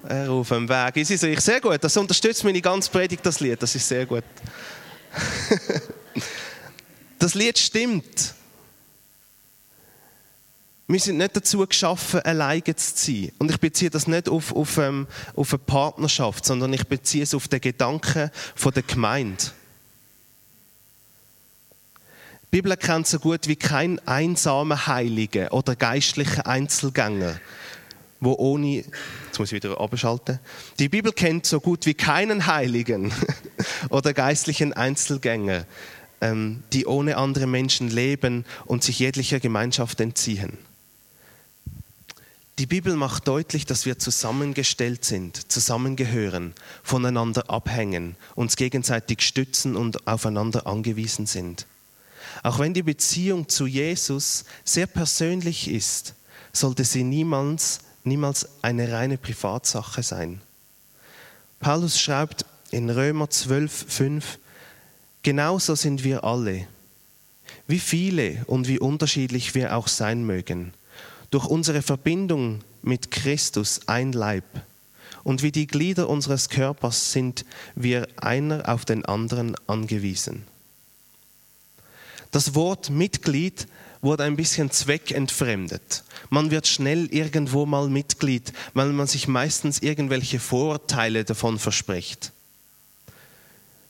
Er 0.09 0.29
auf 0.29 0.49
dem 0.49 0.67
Weg. 0.67 0.97
Ist 0.97 1.23
es 1.23 1.45
sehr 1.45 1.61
gut. 1.61 1.81
Das 1.81 1.95
unterstützt 1.95 2.43
meine 2.43 2.59
ganze 2.59 2.91
Predigt, 2.91 3.25
das 3.25 3.39
Lied. 3.39 3.61
Das 3.61 3.73
ist 3.73 3.87
sehr 3.87 4.05
gut. 4.05 4.25
das 7.19 7.33
Lied 7.33 7.57
stimmt. 7.57 8.40
Wir 10.91 10.99
sind 10.99 11.19
nicht 11.19 11.37
dazu 11.37 11.65
geschaffen, 11.65 12.19
alleine 12.19 12.75
zu 12.75 12.75
sein. 12.75 13.31
Und 13.37 13.49
ich 13.49 13.57
beziehe 13.61 13.89
das 13.89 14.07
nicht 14.07 14.27
auf, 14.27 14.53
auf, 14.53 14.77
ähm, 14.77 15.07
auf 15.37 15.53
eine 15.53 15.59
Partnerschaft, 15.59 16.43
sondern 16.43 16.73
ich 16.73 16.85
beziehe 16.85 17.23
es 17.23 17.33
auf 17.33 17.47
den 17.47 17.61
Gedanken 17.61 18.29
von 18.55 18.73
der 18.73 18.83
Gemeinde. 18.83 19.41
Die 22.43 22.57
Bibel 22.57 22.75
kennt 22.75 23.07
so 23.07 23.19
gut 23.19 23.47
wie 23.47 23.55
kein 23.55 24.05
einsamer 24.05 24.85
Heiliger 24.85 25.53
oder 25.53 25.77
geistlicher 25.77 26.45
Einzelgänger, 26.45 27.39
wo 28.19 28.33
ohne, 28.33 28.83
jetzt 29.27 29.39
muss 29.39 29.53
ich 29.53 29.63
wieder 29.63 29.79
abschalten, 29.79 30.39
die 30.77 30.89
Bibel 30.89 31.13
kennt 31.13 31.45
so 31.45 31.61
gut 31.61 31.85
wie 31.85 31.93
keinen 31.93 32.47
Heiligen 32.47 33.13
oder 33.89 34.13
geistlichen 34.13 34.73
Einzelgänger, 34.73 35.65
ähm, 36.19 36.63
die 36.73 36.85
ohne 36.85 37.15
andere 37.15 37.47
Menschen 37.47 37.89
leben 37.89 38.43
und 38.65 38.83
sich 38.83 38.99
jeglicher 38.99 39.39
Gemeinschaft 39.39 40.01
entziehen. 40.01 40.57
Die 42.61 42.67
Bibel 42.67 42.95
macht 42.95 43.27
deutlich, 43.27 43.65
dass 43.65 43.87
wir 43.87 43.97
zusammengestellt 43.97 45.03
sind, 45.03 45.51
zusammengehören, 45.51 46.53
voneinander 46.83 47.49
abhängen, 47.49 48.15
uns 48.35 48.55
gegenseitig 48.55 49.23
stützen 49.23 49.75
und 49.75 50.05
aufeinander 50.05 50.67
angewiesen 50.67 51.25
sind. 51.25 51.65
Auch 52.43 52.59
wenn 52.59 52.75
die 52.75 52.83
Beziehung 52.83 53.49
zu 53.49 53.65
Jesus 53.65 54.45
sehr 54.63 54.85
persönlich 54.85 55.71
ist, 55.71 56.13
sollte 56.53 56.83
sie 56.83 57.03
niemals, 57.03 57.79
niemals 58.03 58.47
eine 58.61 58.91
reine 58.91 59.17
Privatsache 59.17 60.03
sein. 60.03 60.39
Paulus 61.61 61.99
schreibt 61.99 62.45
in 62.69 62.91
Römer 62.91 63.27
12, 63.27 63.85
5, 63.89 64.39
genauso 65.23 65.73
sind 65.73 66.03
wir 66.03 66.23
alle, 66.23 66.67
wie 67.65 67.79
viele 67.79 68.45
und 68.45 68.67
wie 68.67 68.77
unterschiedlich 68.77 69.55
wir 69.55 69.75
auch 69.75 69.87
sein 69.87 70.23
mögen 70.23 70.73
durch 71.31 71.45
unsere 71.45 71.81
Verbindung 71.81 72.59
mit 72.83 73.09
Christus 73.09 73.81
ein 73.87 74.11
Leib. 74.11 74.45
Und 75.23 75.43
wie 75.43 75.51
die 75.51 75.67
Glieder 75.67 76.09
unseres 76.09 76.49
Körpers 76.49 77.11
sind 77.11 77.45
wir 77.75 78.07
einer 78.17 78.67
auf 78.67 78.85
den 78.85 79.05
anderen 79.05 79.55
angewiesen. 79.67 80.43
Das 82.31 82.55
Wort 82.55 82.89
Mitglied 82.89 83.67
wurde 84.01 84.23
ein 84.23 84.35
bisschen 84.35 84.71
zweckentfremdet. 84.71 86.03
Man 86.29 86.49
wird 86.49 86.65
schnell 86.67 87.05
irgendwo 87.13 87.65
mal 87.65 87.87
Mitglied, 87.87 88.51
weil 88.73 88.89
man 88.93 89.05
sich 89.05 89.27
meistens 89.27 89.79
irgendwelche 89.79 90.39
Vorteile 90.39 91.23
davon 91.23 91.59
verspricht. 91.59 92.31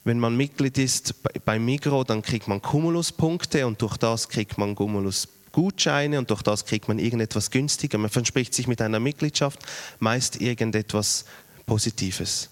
Wenn 0.04 0.20
man 0.20 0.36
Mitglied 0.36 0.78
ist 0.78 1.16
bei 1.46 1.60
Migro, 1.60 2.04
dann 2.04 2.24
kriegt 2.24 2.48
man 2.48 2.62
Cumuluspunkte 2.62 3.68
und 3.68 3.82
durch 3.82 3.98
das 3.98 4.28
kriegt 4.28 4.58
man 4.58 4.76
Cumulus 4.76 5.28
Gutscheine 5.52 6.20
und 6.20 6.30
durch 6.30 6.42
das 6.42 6.66
kriegt 6.66 6.88
man 6.88 7.00
irgendetwas 7.00 7.52
günstiger. 7.52 7.98
Man 7.98 8.10
verspricht 8.10 8.54
sich 8.54 8.68
mit 8.68 8.82
einer 8.82 9.00
Mitgliedschaft 9.00 9.60
meist 10.00 10.40
irgendetwas 10.40 11.26
Positives. 11.66 12.50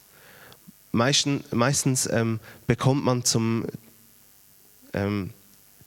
Meistens, 0.92 1.52
meistens 1.52 2.08
ähm, 2.08 2.40
bekommt 2.68 3.04
man 3.06 3.24
zum, 3.24 3.66
ähm, 4.94 5.32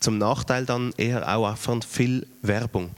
zum 0.01 0.19
Nachteil 0.19 0.65
dann 0.65 0.93
eher 0.97 1.37
auch 1.37 1.49
einfach 1.49 1.85
viel 1.85 2.27
Werbung. 2.43 2.95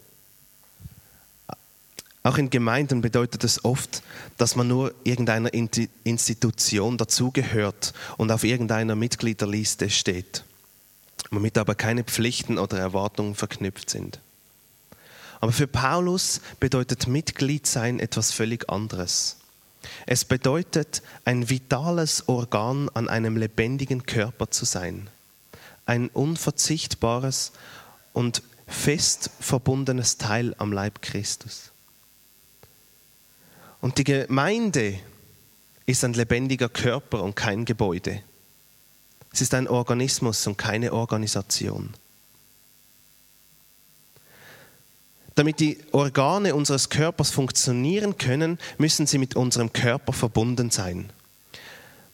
Auch 2.23 2.39
in 2.39 2.49
Gemeinden 2.49 3.03
bedeutet 3.03 3.45
es 3.45 3.65
oft, 3.65 4.03
dass 4.39 4.57
man 4.57 4.69
nur 4.69 4.95
irgendeiner 5.05 5.53
Institution 5.53 6.97
dazugehört 6.97 7.93
und 8.17 8.33
auf 8.33 8.45
irgendeiner 8.45 8.97
Mitgliederliste 8.97 9.91
steht 9.91 10.45
womit 11.35 11.59
aber 11.59 11.75
keine 11.75 12.05
Pflichten 12.05 12.59
oder 12.59 12.79
Erwartungen 12.79 13.35
verknüpft 13.35 13.91
sind. 13.91 14.21
Aber 15.41 15.53
für 15.53 15.67
Paulus 15.67 16.41
bedeutet 16.61 17.07
Mitglied 17.07 17.67
sein 17.67 18.01
etwas 18.01 18.33
völlig 18.33 18.71
anderes. 18.71 19.37
Es 20.07 20.25
bedeutet, 20.25 21.03
ein 21.25 21.51
vitales 21.51 22.29
Organ 22.29 22.89
an 22.95 23.09
einem 23.09 23.37
lebendigen 23.37 24.07
Körper 24.07 24.51
zu 24.51 24.65
sein. 24.65 25.09
Ein 25.87 26.09
unverzichtbares 26.09 27.53
und 28.15 28.43
fest 28.67 29.31
verbundenes 29.41 30.17
Teil 30.17 30.55
am 30.59 30.73
Leib 30.73 31.03
Christus. 31.03 31.71
Und 33.81 33.99
die 33.99 34.05
Gemeinde 34.05 34.99
ist 35.85 36.05
ein 36.05 36.15
lebendiger 36.15 36.71
Körper 36.71 37.23
und 37.23 37.37
kein 37.37 37.67
Gebäude. 37.67 38.23
Es 39.35 39.41
ist 39.41 39.53
ein 39.53 39.67
Organismus 39.67 40.47
und 40.47 40.57
keine 40.57 40.93
Organisation. 40.93 41.93
Damit 45.35 45.59
die 45.59 45.79
Organe 45.91 46.55
unseres 46.55 46.89
Körpers 46.89 47.33
funktionieren 47.33 48.17
können, 48.17 48.61
müssen 48.79 49.09
sie 49.09 49.19
mit 49.19 49.35
unserem 49.35 49.73
Körper 49.73 50.13
verbunden 50.13 50.71
sein. 50.71 51.11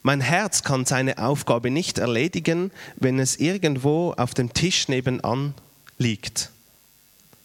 Mein 0.02 0.22
Herz 0.22 0.62
kann 0.62 0.86
seine 0.86 1.18
Aufgabe 1.18 1.70
nicht 1.70 1.98
erledigen, 1.98 2.70
wenn 2.96 3.18
es 3.18 3.36
irgendwo 3.36 4.12
auf 4.12 4.32
dem 4.32 4.54
Tisch 4.54 4.88
nebenan 4.88 5.52
liegt. 5.98 6.48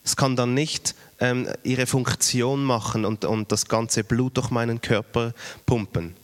Es 0.05 0.15
kann 0.15 0.38
dann 0.38 0.53
nicht 0.53 0.96
ähm, 1.20 1.50
ihre 1.63 1.86
Funktion 1.86 2.63
machen 2.63 3.03
und, 3.03 3.25
und 3.25 3.51
das 3.51 3.67
ganze 3.67 4.05
Blut 4.05 4.38
durch 4.38 4.51
meinen 4.51 4.79
Körper 4.79 5.34
pumpen. 5.65 6.15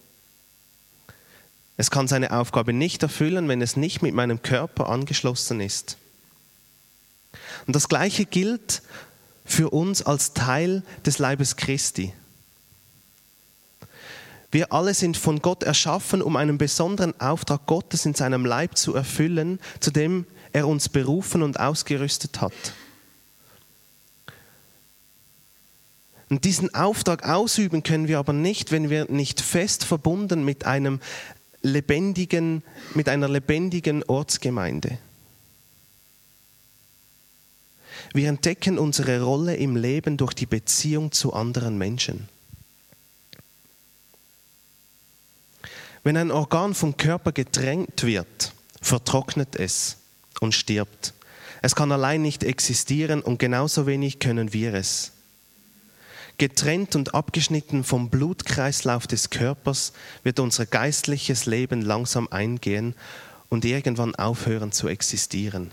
Es 1.78 1.90
kann 1.90 2.08
seine 2.08 2.32
Aufgabe 2.32 2.74
nicht 2.74 3.02
erfüllen, 3.04 3.48
wenn 3.48 3.62
es 3.62 3.76
nicht 3.76 4.02
mit 4.02 4.14
meinem 4.14 4.42
Körper 4.42 4.90
angeschlossen 4.90 5.62
ist. 5.62 5.98
Und 7.66 7.76
das 7.76 7.88
Gleiche 7.88 8.26
gilt 8.26 8.82
für 9.46 9.70
uns 9.70 10.02
als 10.02 10.34
Teil 10.34 10.84
des 11.06 11.18
Leibes 11.18 11.56
Christi. 11.56 12.14
Wir 14.52 14.74
alle 14.74 14.94
sind 14.94 15.16
von 15.16 15.42
Gott 15.42 15.64
erschaffen, 15.64 16.22
um 16.22 16.36
einen 16.36 16.58
besonderen 16.58 17.20
Auftrag 17.22 17.66
Gottes 17.68 18.06
in 18.06 18.14
seinem 18.14 18.46
Leib 18.46 18.78
zu 18.78 18.94
erfüllen, 18.94 19.60
zu 19.80 19.92
dem 19.92 20.26
er 20.52 20.68
uns 20.68 20.90
berufen 20.90 21.42
und 21.42 21.60
ausgerüstet 21.60 22.42
hat. 22.42 22.52
Und 26.30 26.46
diesen 26.46 26.74
Auftrag 26.74 27.28
ausüben 27.28 27.84
können 27.84 28.08
wir 28.08 28.20
aber 28.20 28.34
nicht, 28.34 28.72
wenn 28.72 28.90
wir 28.90 29.06
nicht 29.10 29.42
fest 29.42 29.84
verbunden 29.84 30.46
mit 30.46 30.66
einem 30.66 31.00
lebendigen, 31.62 32.64
mit 32.94 33.10
einer 33.10 33.30
lebendigen 33.30 34.04
Ortsgemeinde. 34.04 34.98
Wir 38.14 38.30
entdecken 38.30 38.78
unsere 38.78 39.22
Rolle 39.22 39.56
im 39.56 39.76
Leben 39.76 40.18
durch 40.18 40.34
die 40.34 40.46
Beziehung 40.46 41.12
zu 41.12 41.34
anderen 41.34 41.78
Menschen. 41.78 42.28
Wenn 46.04 46.18
ein 46.18 46.32
Organ 46.32 46.74
vom 46.74 46.98
Körper 46.98 47.32
gedrängt 47.32 48.04
wird, 48.04 48.54
vertrocknet 48.82 49.56
es 49.56 49.98
und 50.40 50.54
stirbt. 50.54 51.14
Es 51.62 51.76
kann 51.76 51.92
allein 51.92 52.24
nicht 52.24 52.44
existieren 52.44 53.22
und 53.22 53.38
genauso 53.38 53.86
wenig 53.86 54.18
können 54.18 54.52
wir 54.52 54.74
es. 54.74 55.12
Getrennt 56.38 56.96
und 56.96 57.14
abgeschnitten 57.14 57.84
vom 57.84 58.10
Blutkreislauf 58.10 59.08
des 59.08 59.30
Körpers 59.30 59.94
wird 60.24 60.40
unser 60.40 60.66
geistliches 60.66 61.46
Leben 61.46 61.82
langsam 61.82 62.28
eingehen 62.30 62.96
und 63.50 63.66
irgendwann 63.66 64.16
aufhören 64.16 64.72
zu 64.72 64.88
existieren. 64.88 65.72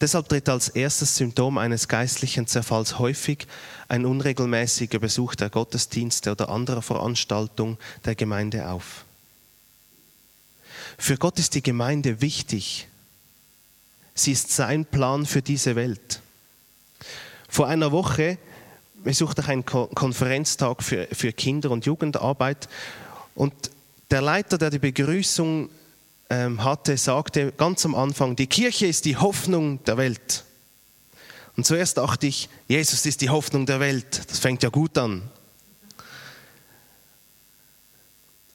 Deshalb 0.00 0.28
tritt 0.28 0.48
als 0.48 0.68
erstes 0.68 1.16
Symptom 1.16 1.56
eines 1.56 1.88
geistlichen 1.88 2.46
Zerfalls 2.46 2.98
häufig 2.98 3.46
ein 3.88 4.04
unregelmäßiger 4.04 4.98
Besuch 4.98 5.34
der 5.34 5.50
Gottesdienste 5.50 6.32
oder 6.32 6.48
anderer 6.48 6.82
Veranstaltung 6.82 7.78
der 8.04 8.14
Gemeinde 8.14 8.68
auf. 8.68 9.04
Für 10.98 11.16
Gott 11.16 11.38
ist 11.38 11.54
die 11.54 11.62
Gemeinde 11.62 12.20
wichtig. 12.20 12.88
Sie 14.14 14.32
ist 14.32 14.50
sein 14.50 14.84
Plan 14.84 15.26
für 15.26 15.42
diese 15.42 15.76
Welt. 15.76 16.20
Vor 17.48 17.68
einer 17.68 17.92
Woche 17.92 18.38
besuchte 19.04 19.42
ich 19.42 19.48
einen 19.48 19.64
Konferenztag 19.64 20.82
für, 20.82 21.06
für 21.12 21.32
Kinder- 21.32 21.70
und 21.70 21.86
Jugendarbeit 21.86 22.68
und 23.34 23.52
der 24.10 24.22
Leiter, 24.22 24.58
der 24.58 24.70
die 24.70 24.78
Begrüßung 24.78 25.68
ähm, 26.30 26.64
hatte, 26.64 26.96
sagte 26.96 27.52
ganz 27.52 27.84
am 27.84 27.94
Anfang, 27.94 28.36
die 28.36 28.46
Kirche 28.46 28.86
ist 28.86 29.04
die 29.04 29.16
Hoffnung 29.16 29.82
der 29.84 29.96
Welt. 29.96 30.44
Und 31.56 31.66
zuerst 31.66 31.98
dachte 31.98 32.26
ich, 32.26 32.48
Jesus 32.66 33.06
ist 33.06 33.20
die 33.20 33.30
Hoffnung 33.30 33.66
der 33.66 33.78
Welt. 33.78 34.22
Das 34.28 34.38
fängt 34.38 34.62
ja 34.62 34.70
gut 34.70 34.98
an. 34.98 35.22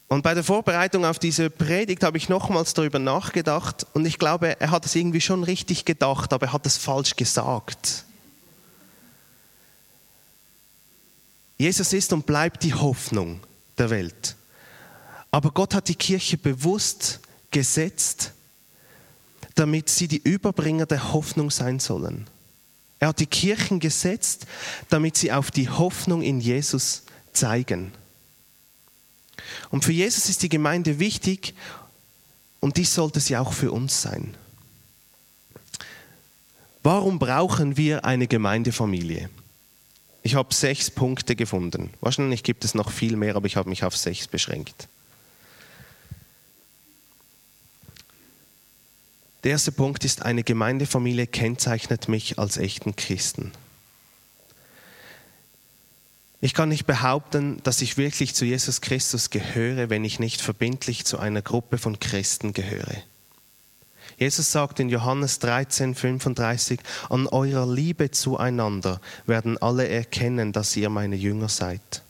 Und 0.10 0.24
bei 0.24 0.34
der 0.34 0.44
Vorbereitung 0.44 1.06
auf 1.06 1.20
diese 1.20 1.52
Predigt 1.52 2.04
habe 2.04 2.18
ich 2.18 2.30
nochmals 2.30 2.74
darüber 2.74 2.98
nachgedacht 2.98 3.86
und 3.94 4.06
ich 4.06 4.18
glaube, 4.18 4.60
er 4.60 4.72
hat 4.72 4.86
es 4.86 4.96
irgendwie 4.96 5.22
schon 5.22 5.44
richtig 5.44 5.86
gedacht, 5.86 6.34
aber 6.34 6.48
er 6.48 6.54
hat 6.54 6.66
es 6.66 6.78
falsch 6.78 7.16
gesagt. 7.16 8.06
Jesus 11.60 11.92
ist 11.92 12.14
und 12.14 12.26
bleibt 12.26 12.64
die 12.64 12.74
Hoffnung 12.74 13.42
der 13.78 13.90
Welt. 13.90 14.36
Aber 15.30 15.52
Gott 15.52 15.76
hat 15.76 15.90
die 15.90 15.96
Kirche 15.96 16.38
bewusst 16.38 17.20
gesetzt, 17.52 18.32
damit 19.56 19.90
sie 19.90 20.08
die 20.08 20.22
Überbringer 20.24 20.86
der 20.86 21.12
Hoffnung 21.12 21.52
sein 21.52 21.80
sollen. 21.80 22.28
Er 23.00 23.10
hat 23.10 23.20
die 23.20 23.26
Kirchen 23.26 23.82
gesetzt, 23.82 24.48
damit 24.90 25.18
sie 25.18 25.34
auf 25.34 25.52
die 25.52 25.70
Hoffnung 25.70 26.22
in 26.22 26.40
Jesus 26.40 27.04
zeigen. 27.34 27.92
Und 29.70 29.84
für 29.84 29.92
Jesus 29.92 30.30
ist 30.30 30.44
die 30.44 30.50
Gemeinde 30.50 30.98
wichtig 31.00 31.54
und 32.62 32.78
dies 32.78 32.94
sollte 32.94 33.20
sie 33.20 33.36
auch 33.36 33.52
für 33.52 33.72
uns 33.72 34.02
sein. 34.02 34.36
Warum 36.84 37.20
brauchen 37.20 37.76
wir 37.76 38.06
eine 38.06 38.28
Gemeindefamilie? 38.28 39.30
Ich 40.30 40.36
habe 40.36 40.54
sechs 40.54 40.92
Punkte 40.92 41.36
gefunden. 41.36 41.90
Wahrscheinlich 42.02 42.44
gibt 42.44 42.64
es 42.64 42.76
noch 42.76 42.92
viel 42.92 43.16
mehr, 43.16 43.36
aber 43.36 43.48
ich 43.48 43.56
habe 43.56 43.68
mich 43.68 43.84
auf 43.84 43.98
sechs 43.98 44.28
beschränkt. 44.28 44.88
Der 49.44 49.54
erste 49.54 49.72
Punkt 49.72 50.06
ist, 50.06 50.22
eine 50.22 50.44
Gemeindefamilie 50.44 51.26
kennzeichnet 51.26 52.10
mich 52.10 52.38
als 52.38 52.58
echten 52.58 52.96
Christen. 52.96 53.52
Ich 56.42 56.54
kann 56.54 56.70
nicht 56.70 56.86
behaupten, 56.86 57.60
dass 57.64 57.82
ich 57.82 57.98
wirklich 57.98 58.36
zu 58.36 58.46
Jesus 58.46 58.82
Christus 58.82 59.32
gehöre, 59.32 59.90
wenn 59.90 60.06
ich 60.06 60.20
nicht 60.20 60.42
verbindlich 60.42 61.06
zu 61.06 61.18
einer 61.18 61.42
Gruppe 61.42 61.80
von 61.80 61.98
Christen 61.98 62.54
gehöre. 62.54 63.02
Jesus 64.20 64.52
sagt 64.52 64.82
in 64.82 64.90
Johannes 64.90 65.40
13, 65.40 65.96
35, 65.96 66.82
an 67.10 67.26
eurer 67.28 67.66
Liebe 67.66 68.12
zueinander 68.12 69.00
werden 69.26 69.58
alle 69.58 69.88
erkennen, 69.88 70.52
dass 70.52 70.76
ihr 70.76 70.90
meine 70.90 71.16
Jünger 71.16 71.48
seid. 71.48 72.04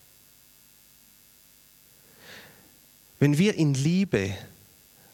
Wenn 3.19 3.37
wir 3.37 3.53
in 3.53 3.75
Liebe 3.75 4.33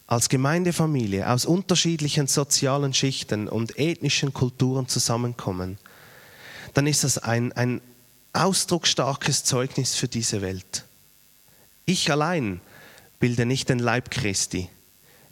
als 0.07 0.29
Gemeindefamilie 0.29 1.29
aus 1.29 1.45
unterschiedlichen 1.45 2.27
sozialen 2.27 2.93
Schichten 2.93 3.49
und 3.49 3.77
ethnischen 3.77 4.33
Kulturen 4.33 4.87
zusammenkommen, 4.87 5.77
dann 6.75 6.87
ist 6.87 7.03
das 7.03 7.17
ein, 7.17 7.51
ein 7.53 7.81
ausdrucksstarkes 8.31 9.43
Zeugnis 9.43 9.95
für 9.95 10.07
diese 10.07 10.41
Welt. 10.41 10.85
Ich 11.85 12.09
allein 12.09 12.61
bilde 13.19 13.45
nicht 13.45 13.67
den 13.67 13.79
Leib 13.79 14.11
Christi. 14.11 14.69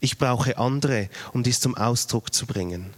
Ich 0.04 0.18
brauche 0.18 0.58
andere, 0.58 1.10
um 1.32 1.44
dies 1.44 1.62
zum 1.62 1.78
Ausdruck 1.78 2.34
zu 2.34 2.46
bringen. 2.46 2.94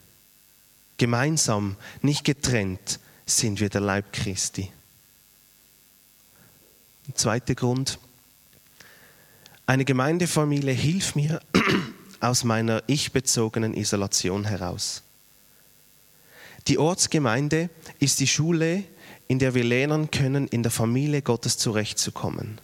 Gemeinsam, 0.97 1.75
nicht 2.01 2.23
getrennt, 2.23 2.99
sind 3.27 3.59
wir 3.59 3.69
der 3.69 3.81
Leib 3.81 4.11
Christi. 4.11 4.71
Der 7.07 7.13
zweite 7.13 7.53
Grund, 7.53 7.99
eine 9.67 9.85
Gemeindefamilie 9.85 10.73
hilft 10.73 11.15
mir 11.15 11.41
aus 12.21 12.43
meiner 12.43 12.81
ich-bezogenen 12.87 13.75
Isolation 13.75 14.45
heraus. 14.45 15.03
Die 16.67 16.79
Ortsgemeinde 16.79 17.69
ist 17.99 18.19
die 18.19 18.25
Schule, 18.25 18.83
in 19.27 19.37
der 19.37 19.53
wir 19.53 19.63
lernen 19.63 20.09
können, 20.09 20.47
in 20.47 20.63
der 20.63 20.71
Familie 20.71 21.21
Gottes 21.21 21.59
zurechtzukommen. 21.59 22.59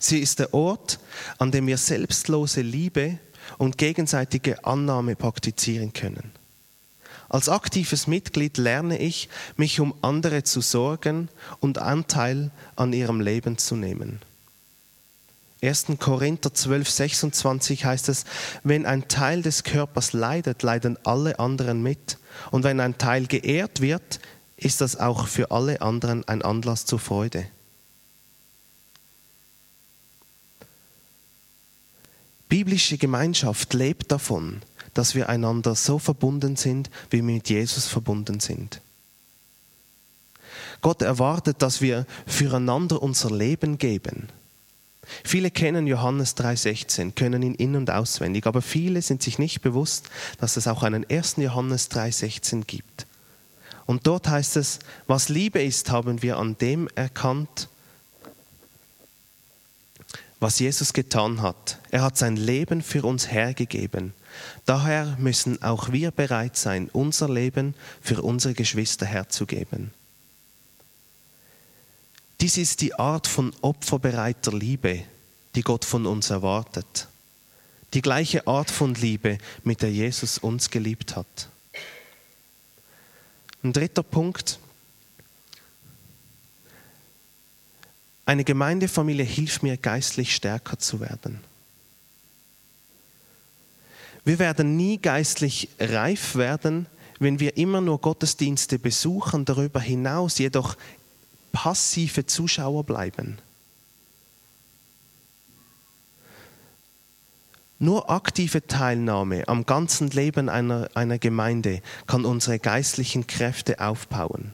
Sie 0.00 0.20
ist 0.20 0.38
der 0.38 0.54
Ort, 0.54 1.00
an 1.36 1.50
dem 1.52 1.66
wir 1.66 1.76
selbstlose 1.76 2.62
Liebe 2.62 3.18
und 3.56 3.78
gegenseitige 3.78 4.64
Annahme 4.64 5.16
praktizieren 5.16 5.92
können. 5.92 6.32
Als 7.28 7.48
aktives 7.48 8.06
Mitglied 8.06 8.56
lerne 8.56 8.98
ich, 8.98 9.28
mich 9.56 9.80
um 9.80 9.94
andere 10.00 10.44
zu 10.44 10.60
sorgen 10.60 11.28
und 11.60 11.78
Anteil 11.78 12.50
an 12.76 12.92
ihrem 12.92 13.20
Leben 13.20 13.58
zu 13.58 13.76
nehmen. 13.76 14.20
1. 15.60 15.86
Korinther 15.98 16.54
12, 16.54 16.88
26 16.88 17.84
heißt 17.84 18.08
es, 18.08 18.24
wenn 18.62 18.86
ein 18.86 19.08
Teil 19.08 19.42
des 19.42 19.64
Körpers 19.64 20.12
leidet, 20.12 20.62
leiden 20.62 20.96
alle 21.04 21.38
anderen 21.40 21.82
mit. 21.82 22.18
Und 22.50 22.62
wenn 22.62 22.80
ein 22.80 22.96
Teil 22.96 23.26
geehrt 23.26 23.80
wird, 23.80 24.20
ist 24.56 24.80
das 24.80 24.96
auch 24.96 25.26
für 25.26 25.50
alle 25.50 25.82
anderen 25.82 26.26
ein 26.28 26.42
Anlass 26.42 26.86
zur 26.86 27.00
Freude. 27.00 27.46
Biblische 32.48 32.98
Gemeinschaft 32.98 33.74
lebt 33.74 34.10
davon, 34.10 34.62
dass 34.94 35.14
wir 35.14 35.28
einander 35.28 35.74
so 35.74 35.98
verbunden 35.98 36.56
sind, 36.56 36.90
wie 37.10 37.18
wir 37.18 37.22
mit 37.22 37.48
Jesus 37.48 37.86
verbunden 37.86 38.40
sind. 38.40 38.80
Gott 40.80 41.02
erwartet, 41.02 41.60
dass 41.60 41.80
wir 41.80 42.06
füreinander 42.26 43.02
unser 43.02 43.30
Leben 43.30 43.78
geben. 43.78 44.28
Viele 45.24 45.50
kennen 45.50 45.86
Johannes 45.86 46.36
3:16, 46.36 47.14
können 47.14 47.42
ihn 47.42 47.54
in 47.54 47.76
und 47.76 47.90
auswendig, 47.90 48.46
aber 48.46 48.62
viele 48.62 49.02
sind 49.02 49.22
sich 49.22 49.38
nicht 49.38 49.62
bewusst, 49.62 50.10
dass 50.38 50.56
es 50.56 50.68
auch 50.68 50.82
einen 50.82 51.04
1. 51.08 51.42
Johannes 51.42 51.90
3:16 51.90 52.66
gibt. 52.66 53.06
Und 53.86 54.06
dort 54.06 54.28
heißt 54.28 54.56
es, 54.56 54.80
was 55.06 55.30
Liebe 55.30 55.62
ist, 55.62 55.90
haben 55.90 56.22
wir 56.22 56.36
an 56.36 56.58
dem 56.58 56.88
erkannt, 56.94 57.68
was 60.40 60.58
Jesus 60.58 60.92
getan 60.92 61.42
hat. 61.42 61.78
Er 61.90 62.02
hat 62.02 62.16
sein 62.16 62.36
Leben 62.36 62.82
für 62.82 63.04
uns 63.04 63.30
hergegeben. 63.30 64.14
Daher 64.66 65.16
müssen 65.18 65.62
auch 65.62 65.90
wir 65.90 66.10
bereit 66.10 66.56
sein, 66.56 66.88
unser 66.92 67.28
Leben 67.28 67.74
für 68.00 68.22
unsere 68.22 68.54
Geschwister 68.54 69.06
herzugeben. 69.06 69.92
Dies 72.40 72.56
ist 72.56 72.80
die 72.82 72.94
Art 72.94 73.26
von 73.26 73.52
opferbereiter 73.62 74.52
Liebe, 74.52 75.02
die 75.56 75.62
Gott 75.62 75.84
von 75.84 76.06
uns 76.06 76.30
erwartet. 76.30 77.08
Die 77.94 78.02
gleiche 78.02 78.46
Art 78.46 78.70
von 78.70 78.94
Liebe, 78.94 79.38
mit 79.64 79.82
der 79.82 79.90
Jesus 79.90 80.38
uns 80.38 80.70
geliebt 80.70 81.16
hat. 81.16 81.48
Ein 83.64 83.72
dritter 83.72 84.04
Punkt. 84.04 84.60
Eine 88.28 88.44
Gemeindefamilie 88.44 89.24
hilft 89.24 89.62
mir, 89.62 89.78
geistlich 89.78 90.34
stärker 90.34 90.78
zu 90.78 91.00
werden. 91.00 91.40
Wir 94.22 94.38
werden 94.38 94.76
nie 94.76 94.98
geistlich 94.98 95.70
reif 95.80 96.36
werden, 96.36 96.84
wenn 97.18 97.40
wir 97.40 97.56
immer 97.56 97.80
nur 97.80 98.02
Gottesdienste 98.02 98.78
besuchen, 98.78 99.46
darüber 99.46 99.80
hinaus 99.80 100.36
jedoch 100.36 100.76
passive 101.52 102.26
Zuschauer 102.26 102.84
bleiben. 102.84 103.38
Nur 107.78 108.10
aktive 108.10 108.66
Teilnahme 108.66 109.48
am 109.48 109.64
ganzen 109.64 110.10
Leben 110.10 110.50
einer, 110.50 110.90
einer 110.92 111.18
Gemeinde 111.18 111.80
kann 112.06 112.26
unsere 112.26 112.58
geistlichen 112.58 113.26
Kräfte 113.26 113.80
aufbauen. 113.80 114.52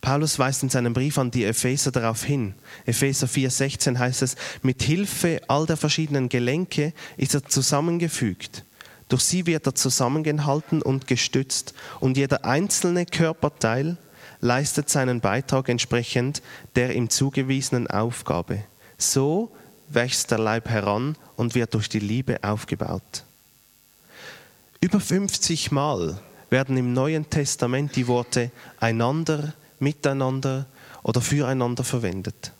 Paulus 0.00 0.38
weist 0.38 0.62
in 0.62 0.70
seinem 0.70 0.94
Brief 0.94 1.18
an 1.18 1.30
die 1.30 1.44
Epheser 1.44 1.90
darauf 1.90 2.24
hin. 2.24 2.54
Epheser 2.86 3.26
4,16 3.26 3.98
heißt 3.98 4.22
es: 4.22 4.36
Mit 4.62 4.82
Hilfe 4.82 5.40
all 5.48 5.66
der 5.66 5.76
verschiedenen 5.76 6.28
Gelenke 6.28 6.92
ist 7.16 7.34
er 7.34 7.44
zusammengefügt. 7.44 8.64
Durch 9.08 9.22
sie 9.22 9.46
wird 9.46 9.66
er 9.66 9.74
zusammengehalten 9.74 10.82
und 10.82 11.06
gestützt, 11.06 11.74
und 11.98 12.16
jeder 12.16 12.44
einzelne 12.44 13.04
Körperteil 13.06 13.98
leistet 14.40 14.88
seinen 14.88 15.20
Beitrag 15.20 15.68
entsprechend 15.68 16.42
der 16.76 16.94
ihm 16.94 17.10
zugewiesenen 17.10 17.88
Aufgabe. 17.88 18.64
So 18.96 19.50
wächst 19.88 20.30
der 20.30 20.38
Leib 20.38 20.68
heran 20.68 21.16
und 21.36 21.54
wird 21.54 21.74
durch 21.74 21.88
die 21.88 21.98
Liebe 21.98 22.42
aufgebaut. 22.42 23.24
Über 24.80 25.00
50 25.00 25.72
Mal 25.72 26.18
werden 26.48 26.76
im 26.76 26.92
Neuen 26.92 27.28
Testament 27.28 27.96
die 27.96 28.06
Worte 28.06 28.50
einander, 28.78 29.52
miteinander 29.80 30.66
oder 31.02 31.20
füreinander 31.20 31.84
verwendet. 31.84 32.52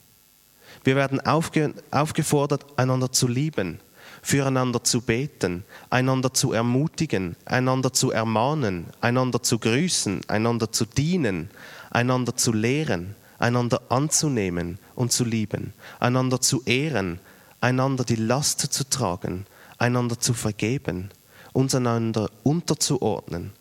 Wir 0.85 0.97
werden 0.97 1.21
aufge 1.21 1.75
aufgefordert, 1.91 2.65
einander 2.77 3.13
zu 3.13 3.29
lieben, 3.29 3.81
füreinander 4.23 4.83
zu 4.83 5.03
beten, 5.03 5.65
einander 5.91 6.33
zu 6.33 6.53
ermutigen, 6.53 7.37
einander 7.45 7.93
zu 7.93 8.11
ermahnen, 8.11 8.87
einander 9.01 9.43
zu 9.43 9.59
grüßen, 9.59 10.23
einander 10.29 10.73
zu 10.73 10.85
dienen, 10.87 11.51
einander 11.91 12.37
zu 12.37 12.53
lehren, 12.53 13.15
einander 13.39 13.81
anzunehmen 13.89 14.79
und 14.95 15.13
zu 15.13 15.25
lieben, 15.25 15.73
einander 15.99 16.41
zu 16.41 16.63
ehren, 16.65 17.21
einander 17.61 18.05
die 18.05 18.17
Last 18.17 18.61
zu 18.61 18.89
tragen, 18.89 19.47
einander 19.79 20.19
zu 20.19 20.35
vergeben, 20.35 21.11
uns 21.53 21.75
einander 21.75 22.31
unterzuordnen, 22.43 23.53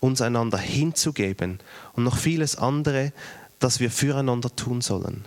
uns 0.00 0.20
einander 0.20 0.58
hinzugeben 0.58 1.60
und 1.94 2.04
noch 2.04 2.16
vieles 2.16 2.56
andere, 2.56 3.12
das 3.58 3.80
wir 3.80 3.90
füreinander 3.90 4.54
tun 4.54 4.80
sollen. 4.80 5.24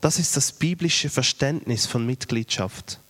Das 0.00 0.18
ist 0.18 0.36
das 0.36 0.52
biblische 0.52 1.10
Verständnis 1.10 1.86
von 1.86 2.06
Mitgliedschaft. 2.06 3.00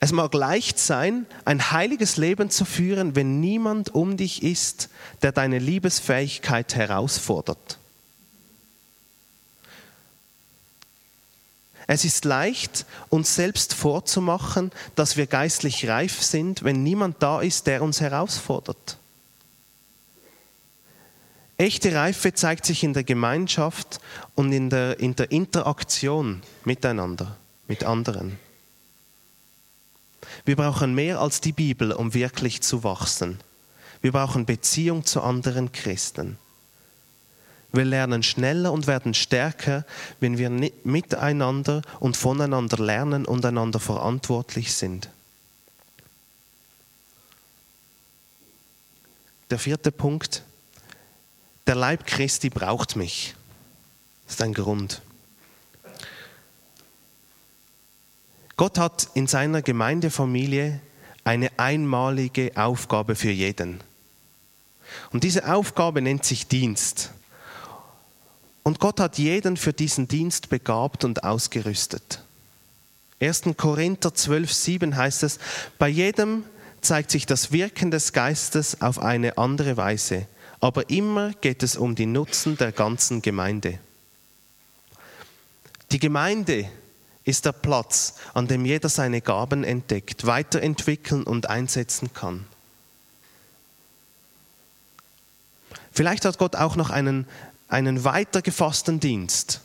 Es 0.00 0.12
mag 0.12 0.32
leicht 0.34 0.78
sein, 0.78 1.26
ein 1.44 1.72
heiliges 1.72 2.18
Leben 2.18 2.50
zu 2.50 2.64
führen, 2.64 3.16
wenn 3.16 3.40
niemand 3.40 3.94
um 3.94 4.16
dich 4.16 4.42
ist, 4.42 4.90
der 5.22 5.32
deine 5.32 5.58
Liebesfähigkeit 5.58 6.74
herausfordert. 6.76 7.78
Es 11.90 12.04
ist 12.04 12.26
leicht, 12.26 12.84
uns 13.08 13.34
selbst 13.34 13.72
vorzumachen, 13.72 14.72
dass 14.94 15.16
wir 15.16 15.26
geistlich 15.26 15.88
reif 15.88 16.22
sind, 16.22 16.62
wenn 16.62 16.82
niemand 16.82 17.22
da 17.22 17.40
ist, 17.40 17.66
der 17.66 17.82
uns 17.82 18.02
herausfordert. 18.02 18.98
Echte 21.56 21.94
Reife 21.94 22.34
zeigt 22.34 22.66
sich 22.66 22.84
in 22.84 22.92
der 22.92 23.04
Gemeinschaft 23.04 24.00
und 24.34 24.52
in 24.52 24.68
der, 24.68 25.00
in 25.00 25.16
der 25.16 25.32
Interaktion 25.32 26.42
miteinander, 26.64 27.38
mit 27.66 27.84
anderen. 27.84 28.38
Wir 30.44 30.56
brauchen 30.56 30.94
mehr 30.94 31.20
als 31.20 31.40
die 31.40 31.52
Bibel, 31.52 31.92
um 31.92 32.12
wirklich 32.12 32.60
zu 32.60 32.84
wachsen. 32.84 33.40
Wir 34.02 34.12
brauchen 34.12 34.44
Beziehung 34.44 35.06
zu 35.06 35.22
anderen 35.22 35.72
Christen. 35.72 36.36
Wir 37.72 37.84
lernen 37.84 38.22
schneller 38.22 38.72
und 38.72 38.86
werden 38.86 39.12
stärker, 39.12 39.84
wenn 40.20 40.38
wir 40.38 40.50
miteinander 40.84 41.82
und 42.00 42.16
voneinander 42.16 42.82
lernen 42.82 43.26
und 43.26 43.44
einander 43.44 43.78
verantwortlich 43.78 44.74
sind. 44.74 45.10
Der 49.50 49.58
vierte 49.58 49.92
Punkt, 49.92 50.42
der 51.66 51.74
Leib 51.74 52.06
Christi 52.06 52.50
braucht 52.50 52.96
mich. 52.96 53.34
Das 54.24 54.34
ist 54.34 54.42
ein 54.42 54.54
Grund. 54.54 55.02
Gott 58.56 58.78
hat 58.78 59.08
in 59.14 59.26
seiner 59.26 59.62
Gemeindefamilie 59.62 60.80
eine 61.24 61.50
einmalige 61.58 62.52
Aufgabe 62.56 63.14
für 63.14 63.30
jeden. 63.30 63.80
Und 65.12 65.24
diese 65.24 65.52
Aufgabe 65.52 66.02
nennt 66.02 66.24
sich 66.24 66.48
Dienst. 66.48 67.12
Und 68.68 68.80
Gott 68.80 69.00
hat 69.00 69.16
jeden 69.16 69.56
für 69.56 69.72
diesen 69.72 70.08
Dienst 70.08 70.50
begabt 70.50 71.02
und 71.02 71.24
ausgerüstet. 71.24 72.20
1. 73.18 73.44
Korinther 73.56 74.12
12, 74.12 74.52
7 74.52 74.94
heißt 74.94 75.22
es, 75.22 75.38
bei 75.78 75.88
jedem 75.88 76.44
zeigt 76.82 77.10
sich 77.10 77.24
das 77.24 77.50
Wirken 77.50 77.90
des 77.90 78.12
Geistes 78.12 78.82
auf 78.82 78.98
eine 78.98 79.38
andere 79.38 79.78
Weise, 79.78 80.26
aber 80.60 80.90
immer 80.90 81.32
geht 81.40 81.62
es 81.62 81.78
um 81.78 81.94
den 81.94 82.12
Nutzen 82.12 82.58
der 82.58 82.72
ganzen 82.72 83.22
Gemeinde. 83.22 83.78
Die 85.90 85.98
Gemeinde 85.98 86.68
ist 87.24 87.46
der 87.46 87.52
Platz, 87.52 88.16
an 88.34 88.48
dem 88.48 88.66
jeder 88.66 88.90
seine 88.90 89.22
Gaben 89.22 89.64
entdeckt, 89.64 90.26
weiterentwickeln 90.26 91.22
und 91.22 91.48
einsetzen 91.48 92.12
kann. 92.12 92.44
Vielleicht 95.90 96.26
hat 96.26 96.36
Gott 96.36 96.54
auch 96.54 96.76
noch 96.76 96.90
einen 96.90 97.26
einen 97.68 98.04
weiter 98.04 98.42
gefassten 98.42 99.00
Dienst. 99.00 99.60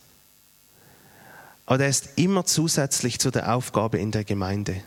Aber 1.66 1.78
der 1.78 1.88
ist 1.88 2.10
immer 2.18 2.46
zusätzlich 2.46 3.20
zu 3.20 3.32
der 3.32 3.56
Aufgabe 3.56 3.98
in 3.98 4.12
der 4.12 4.26
Gemeinde. 4.26 4.82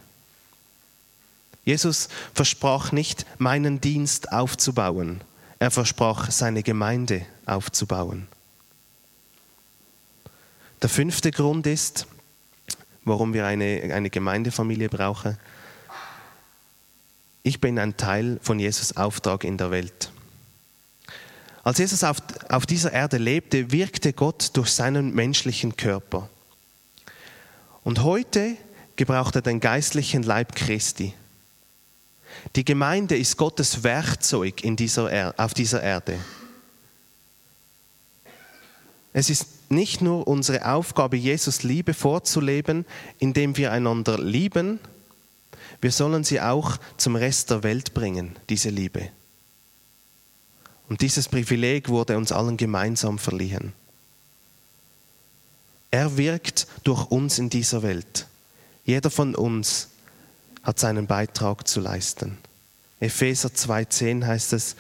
Jesus 1.65 2.09
versprach 2.33 2.93
nicht, 2.93 3.27
meinen 3.39 3.81
Dienst 3.81 4.31
aufzubauen. 4.31 5.23
Er 5.59 5.71
versprach, 5.71 6.31
seine 6.31 6.63
Gemeinde 6.63 7.25
aufzubauen. 7.47 8.29
Der 10.83 10.91
fünfte 10.91 11.31
Grund 11.31 11.67
ist, 11.67 12.07
warum 13.05 13.33
wir 13.33 13.47
eine, 13.47 13.91
eine 13.95 14.11
Gemeindefamilie 14.11 14.89
brauchen. 14.89 15.39
Ich 17.43 17.61
bin 17.61 17.79
ein 17.79 17.97
Teil 17.97 18.39
von 18.43 18.61
Jesus 18.61 18.97
Auftrag 18.97 19.45
in 19.45 19.57
der 19.57 19.71
Welt. 19.71 20.11
Als 21.67 21.79
Jesus 21.79 22.05
auf, 22.05 22.19
auf 22.49 22.65
dieser 22.65 22.93
Erde 22.93 23.19
lebte, 23.19 23.73
wirkte 23.73 24.13
Gott 24.13 24.51
durch 24.53 24.69
seinen 24.69 25.13
menschlichen 25.13 25.77
Körper. 25.77 26.31
Und 27.83 28.05
heute 28.05 28.55
gebraucht 28.95 29.35
er 29.35 29.43
den 29.43 29.59
geistlichen 29.59 30.23
Leib 30.23 30.55
Christi. 30.55 31.13
Die 32.55 32.65
Gemeinde 32.65 33.17
ist 33.17 33.37
Gottes 33.37 33.83
Werkzeug 33.83 34.63
in 34.63 34.77
dieser 34.77 35.11
er 35.11 35.35
auf 35.39 35.55
dieser 35.55 35.83
Erde. 35.83 36.21
Es 39.13 39.29
ist 39.29 39.69
nicht 39.69 40.01
nur 40.01 40.29
unsere 40.29 40.71
Aufgabe, 40.71 41.17
Jesus 41.17 41.65
Liebe 41.65 41.95
vorzuleben, 41.95 42.87
indem 43.19 43.57
wir 43.57 43.73
einander 43.73 44.21
lieben, 44.21 44.79
wir 45.81 45.91
sollen 45.91 46.23
sie 46.23 46.41
auch 46.41 46.77
zum 46.97 47.17
Rest 47.17 47.51
der 47.51 47.65
Welt 47.65 47.93
bringen, 47.93 48.37
diese 48.49 48.71
Liebe. 48.71 49.11
Und 50.89 51.01
dieses 51.01 51.29
Privileg 51.29 51.89
wurde 51.89 52.17
uns 52.17 52.33
allen 52.33 52.57
gemeinsam 52.57 53.19
verliehen. 53.19 53.73
Er 55.91 56.17
wirkt 56.17 56.67
durch 56.85 57.11
uns 57.11 57.39
in 57.39 57.51
dieser 57.51 57.83
Welt. 57.83 58.27
Jeder 58.85 59.11
von 59.11 59.35
uns 59.35 59.89
hat 60.63 60.79
seinen 60.79 61.07
Beitrag 61.07 61.67
zu 61.67 61.81
leisten. 61.81 62.39
Epheser 63.01 63.49
2.10 63.49 64.27
heißt 64.27 64.53
es, 64.53 64.77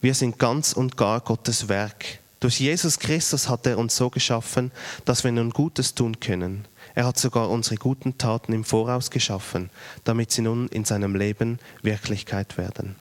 wir 0.00 0.14
sind 0.14 0.38
ganz 0.38 0.72
und 0.72 0.96
gar 0.96 1.20
Gottes 1.20 1.68
Werk. 1.68 2.18
Durch 2.40 2.58
Jesus 2.58 2.98
Christus 2.98 3.48
hat 3.48 3.66
er 3.66 3.78
uns 3.78 3.94
so 3.94 4.10
geschaffen, 4.10 4.72
dass 5.04 5.22
wir 5.22 5.30
nun 5.30 5.50
Gutes 5.50 5.94
tun 5.94 6.18
können. 6.18 6.66
Er 6.94 7.06
hat 7.06 7.18
sogar 7.18 7.48
unsere 7.48 7.76
guten 7.76 8.18
Taten 8.18 8.52
im 8.52 8.64
Voraus 8.64 9.10
geschaffen, 9.10 9.70
damit 10.02 10.32
sie 10.32 10.42
nun 10.42 10.66
in 10.68 10.84
seinem 10.84 11.14
Leben 11.14 11.60
Wirklichkeit 11.82 12.58
werden. 12.58 12.96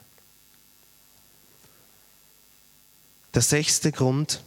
Der 3.33 3.41
sechste 3.41 3.91
Grund. 3.91 4.43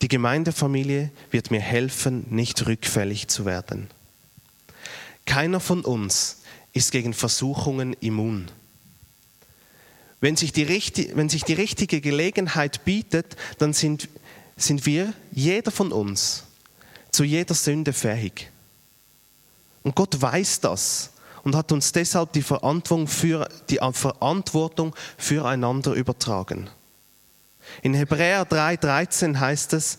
Die 0.00 0.08
Gemeindefamilie 0.08 1.10
wird 1.30 1.50
mir 1.50 1.60
helfen, 1.60 2.24
nicht 2.30 2.66
rückfällig 2.66 3.28
zu 3.28 3.44
werden. 3.44 3.88
Keiner 5.26 5.60
von 5.60 5.84
uns 5.84 6.38
ist 6.72 6.90
gegen 6.90 7.12
Versuchungen 7.12 7.92
immun. 8.00 8.50
Wenn 10.20 10.36
sich 10.36 10.52
die, 10.52 10.66
wenn 11.14 11.28
sich 11.28 11.44
die 11.44 11.54
richtige 11.54 12.00
Gelegenheit 12.00 12.84
bietet, 12.84 13.36
dann 13.58 13.72
sind, 13.72 14.08
sind 14.56 14.86
wir, 14.86 15.12
jeder 15.32 15.70
von 15.70 15.92
uns, 15.92 16.44
zu 17.10 17.24
jeder 17.24 17.54
Sünde 17.54 17.92
fähig. 17.92 18.50
Und 19.82 19.94
Gott 19.94 20.20
weiß 20.20 20.60
das 20.60 21.09
und 21.44 21.56
hat 21.56 21.72
uns 21.72 21.92
deshalb 21.92 22.32
die 22.32 22.42
Verantwortung, 22.42 23.06
für, 23.06 23.48
die 23.68 23.80
Verantwortung 23.92 24.94
füreinander 25.16 25.92
übertragen. 25.92 26.70
In 27.82 27.94
Hebräer 27.94 28.46
3,13 28.46 29.38
heißt 29.38 29.72
es, 29.74 29.98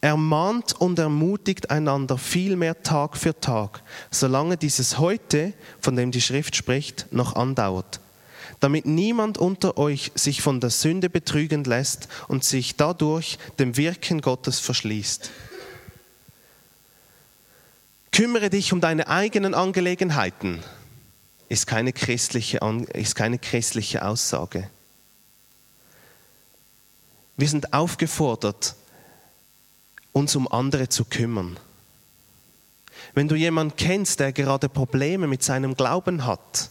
ermahnt 0.00 0.74
und 0.80 0.98
ermutigt 0.98 1.70
einander 1.70 2.18
vielmehr 2.18 2.82
Tag 2.82 3.16
für 3.16 3.38
Tag, 3.38 3.82
solange 4.10 4.56
dieses 4.56 4.98
heute, 4.98 5.52
von 5.80 5.96
dem 5.96 6.12
die 6.12 6.20
Schrift 6.20 6.54
spricht, 6.54 7.12
noch 7.12 7.34
andauert, 7.34 8.00
damit 8.60 8.86
niemand 8.86 9.38
unter 9.38 9.76
euch 9.76 10.12
sich 10.14 10.40
von 10.40 10.60
der 10.60 10.70
Sünde 10.70 11.10
betrügen 11.10 11.64
lässt 11.64 12.08
und 12.28 12.44
sich 12.44 12.76
dadurch 12.76 13.38
dem 13.58 13.76
Wirken 13.76 14.20
Gottes 14.20 14.60
verschließt. 14.60 15.30
Kümmere 18.12 18.50
dich 18.50 18.72
um 18.72 18.80
deine 18.80 19.08
eigenen 19.08 19.54
Angelegenheiten, 19.54 20.62
ist 21.48 21.66
keine 21.66 21.92
christliche, 21.92 22.60
ist 22.92 23.14
keine 23.14 23.38
christliche 23.38 24.04
Aussage. 24.04 24.68
Wir 27.36 27.48
sind 27.48 27.72
aufgefordert, 27.72 28.74
uns 30.12 30.34
um 30.36 30.50
andere 30.50 30.88
zu 30.88 31.04
kümmern. 31.04 31.58
Wenn 33.14 33.28
du 33.28 33.36
jemanden 33.36 33.76
kennst, 33.76 34.20
der 34.20 34.32
gerade 34.32 34.68
Probleme 34.68 35.26
mit 35.26 35.42
seinem 35.42 35.74
Glauben 35.74 36.26
hat, 36.26 36.70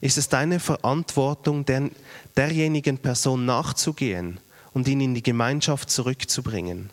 ist 0.00 0.18
es 0.18 0.28
deine 0.28 0.60
Verantwortung, 0.60 1.64
der, 1.64 1.90
derjenigen 2.36 2.98
Person 2.98 3.44
nachzugehen 3.44 4.38
und 4.72 4.86
ihn 4.88 5.00
in 5.00 5.14
die 5.14 5.22
Gemeinschaft 5.22 5.90
zurückzubringen. 5.90 6.90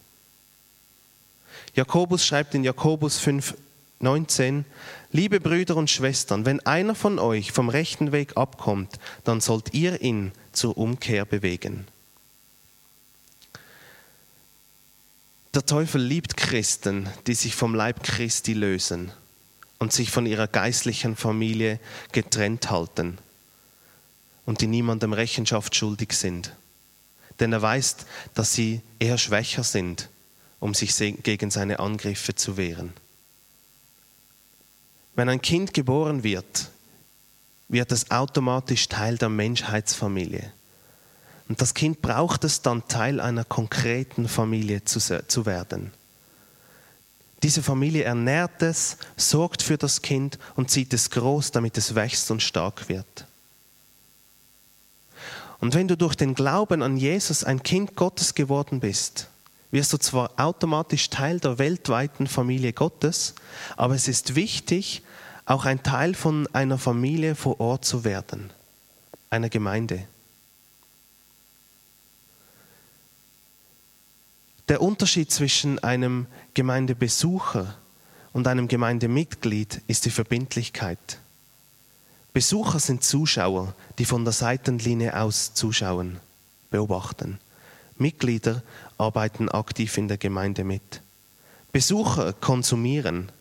Jakobus 1.75 2.25
schreibt 2.25 2.55
in 2.55 2.63
Jakobus 2.63 3.17
5, 3.19 3.55
19, 4.03 4.65
Liebe 5.11 5.39
Brüder 5.39 5.75
und 5.75 5.89
Schwestern, 5.89 6.45
wenn 6.45 6.65
einer 6.65 6.95
von 6.95 7.19
euch 7.19 7.51
vom 7.51 7.67
rechten 7.67 8.11
Weg 8.11 8.37
abkommt, 8.37 8.99
dann 9.23 9.41
sollt 9.41 9.73
ihr 9.73 10.01
ihn 10.01 10.31
zur 10.53 10.77
Umkehr 10.77 11.25
bewegen. 11.25 11.85
Der 15.53 15.65
Teufel 15.65 16.01
liebt 16.01 16.37
Christen, 16.37 17.09
die 17.27 17.33
sich 17.33 17.55
vom 17.55 17.75
Leib 17.75 18.03
Christi 18.03 18.53
lösen 18.53 19.11
und 19.79 19.91
sich 19.91 20.09
von 20.09 20.25
ihrer 20.25 20.47
geistlichen 20.47 21.17
Familie 21.17 21.79
getrennt 22.13 22.69
halten 22.71 23.17
und 24.45 24.61
die 24.61 24.67
niemandem 24.67 25.11
Rechenschaft 25.11 25.75
schuldig 25.75 26.13
sind. 26.13 26.55
Denn 27.41 27.51
er 27.51 27.61
weiß, 27.61 27.97
dass 28.33 28.53
sie 28.53 28.81
eher 28.99 29.17
schwächer 29.17 29.63
sind, 29.63 30.09
um 30.61 30.73
sich 30.73 30.95
gegen 31.23 31.51
seine 31.51 31.79
Angriffe 31.79 32.33
zu 32.33 32.55
wehren. 32.55 32.93
Wenn 35.15 35.29
ein 35.29 35.41
Kind 35.41 35.73
geboren 35.73 36.23
wird, 36.23 36.69
wird 37.67 37.91
es 37.91 38.11
automatisch 38.11 38.87
Teil 38.89 39.17
der 39.17 39.29
Menschheitsfamilie. 39.29 40.51
Und 41.47 41.61
das 41.61 41.73
Kind 41.73 42.01
braucht 42.01 42.43
es 42.43 42.61
dann, 42.61 42.87
Teil 42.87 43.19
einer 43.19 43.43
konkreten 43.43 44.27
Familie 44.27 44.83
zu, 44.83 44.99
zu 44.99 45.45
werden. 45.45 45.91
Diese 47.43 47.63
Familie 47.63 48.03
ernährt 48.03 48.61
es, 48.61 48.97
sorgt 49.17 49.63
für 49.63 49.77
das 49.77 50.01
Kind 50.01 50.37
und 50.55 50.69
zieht 50.69 50.93
es 50.93 51.09
groß, 51.09 51.51
damit 51.51 51.77
es 51.77 51.95
wächst 51.95 52.29
und 52.29 52.41
stark 52.41 52.87
wird. 52.87 53.25
Und 55.59 55.73
wenn 55.73 55.87
du 55.87 55.97
durch 55.97 56.15
den 56.15 56.35
Glauben 56.35 56.81
an 56.81 56.97
Jesus 56.97 57.43
ein 57.43 57.63
Kind 57.63 57.95
Gottes 57.95 58.33
geworden 58.35 58.79
bist, 58.79 59.27
wirst 59.71 59.93
du 59.93 59.97
zwar 59.97 60.31
automatisch 60.37 61.09
Teil 61.09 61.39
der 61.39 61.57
weltweiten 61.57 62.27
Familie 62.27 62.73
Gottes, 62.73 63.33
aber 63.77 63.95
es 63.95 64.07
ist 64.07 64.35
wichtig, 64.35 65.01
auch 65.45 65.65
ein 65.65 65.81
Teil 65.83 66.13
von 66.13 66.47
einer 66.53 66.77
Familie 66.77 67.35
vor 67.35 67.59
Ort 67.59 67.85
zu 67.85 68.03
werden, 68.03 68.51
einer 69.29 69.49
Gemeinde. 69.49 70.05
Der 74.67 74.81
Unterschied 74.81 75.31
zwischen 75.31 75.79
einem 75.79 76.27
Gemeindebesucher 76.53 77.75
und 78.31 78.47
einem 78.47 78.67
Gemeindemitglied 78.67 79.81
ist 79.87 80.05
die 80.05 80.11
Verbindlichkeit. 80.11 81.19
Besucher 82.33 82.79
sind 82.79 83.03
Zuschauer, 83.03 83.73
die 83.97 84.05
von 84.05 84.23
der 84.23 84.31
Seitenlinie 84.31 85.19
aus 85.19 85.53
zuschauen, 85.53 86.21
beobachten. 86.69 87.39
Mitglieder 87.97 88.63
arbeiten 89.01 89.49
aktiv 89.49 89.97
in 89.97 90.07
der 90.07 90.17
Gemeinde 90.17 90.63
mit. 90.63 91.01
Besucher 91.71 92.33
konsumieren. 92.33 93.31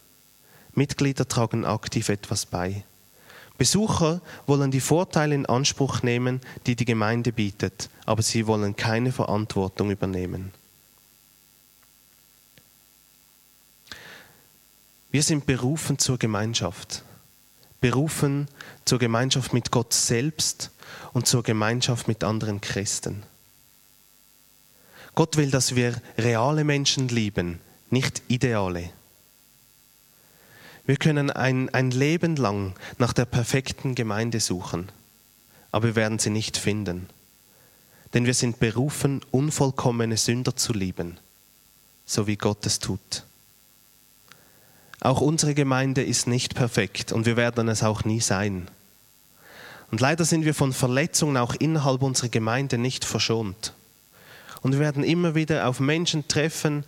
Mitglieder 0.72 1.28
tragen 1.28 1.66
aktiv 1.66 2.08
etwas 2.08 2.46
bei. 2.46 2.84
Besucher 3.58 4.22
wollen 4.46 4.70
die 4.70 4.80
Vorteile 4.80 5.34
in 5.34 5.44
Anspruch 5.44 6.02
nehmen, 6.02 6.40
die 6.66 6.76
die 6.76 6.86
Gemeinde 6.86 7.30
bietet, 7.30 7.90
aber 8.06 8.22
sie 8.22 8.46
wollen 8.46 8.74
keine 8.74 9.12
Verantwortung 9.12 9.90
übernehmen. 9.90 10.52
Wir 15.10 15.22
sind 15.22 15.44
berufen 15.44 15.98
zur 15.98 16.18
Gemeinschaft. 16.18 17.02
Berufen 17.82 18.48
zur 18.86 18.98
Gemeinschaft 18.98 19.52
mit 19.52 19.70
Gott 19.70 19.92
selbst 19.92 20.70
und 21.12 21.26
zur 21.26 21.42
Gemeinschaft 21.42 22.08
mit 22.08 22.24
anderen 22.24 22.62
Christen. 22.62 23.24
Gott 25.14 25.36
will, 25.36 25.50
dass 25.50 25.74
wir 25.74 26.00
reale 26.18 26.64
Menschen 26.64 27.08
lieben, 27.08 27.60
nicht 27.90 28.22
ideale. 28.28 28.90
Wir 30.86 30.96
können 30.96 31.30
ein, 31.30 31.68
ein 31.70 31.90
Leben 31.90 32.36
lang 32.36 32.74
nach 32.98 33.12
der 33.12 33.24
perfekten 33.24 33.94
Gemeinde 33.94 34.40
suchen, 34.40 34.90
aber 35.72 35.88
wir 35.88 35.96
werden 35.96 36.18
sie 36.18 36.30
nicht 36.30 36.56
finden. 36.56 37.08
Denn 38.12 38.26
wir 38.26 38.34
sind 38.34 38.58
berufen, 38.58 39.20
unvollkommene 39.30 40.16
Sünder 40.16 40.56
zu 40.56 40.72
lieben, 40.72 41.18
so 42.06 42.26
wie 42.26 42.36
Gott 42.36 42.66
es 42.66 42.80
tut. 42.80 43.24
Auch 45.00 45.20
unsere 45.20 45.54
Gemeinde 45.54 46.02
ist 46.02 46.26
nicht 46.26 46.54
perfekt 46.54 47.12
und 47.12 47.24
wir 47.24 47.36
werden 47.36 47.68
es 47.68 47.82
auch 47.82 48.04
nie 48.04 48.20
sein. 48.20 48.68
Und 49.90 50.00
leider 50.00 50.24
sind 50.24 50.44
wir 50.44 50.54
von 50.54 50.72
Verletzungen 50.72 51.36
auch 51.36 51.54
innerhalb 51.54 52.02
unserer 52.02 52.28
Gemeinde 52.28 52.78
nicht 52.78 53.04
verschont. 53.04 53.72
Und 54.62 54.72
wir 54.72 54.80
werden 54.80 55.04
immer 55.04 55.34
wieder 55.34 55.66
auf 55.68 55.80
Menschen 55.80 56.28
treffen, 56.28 56.84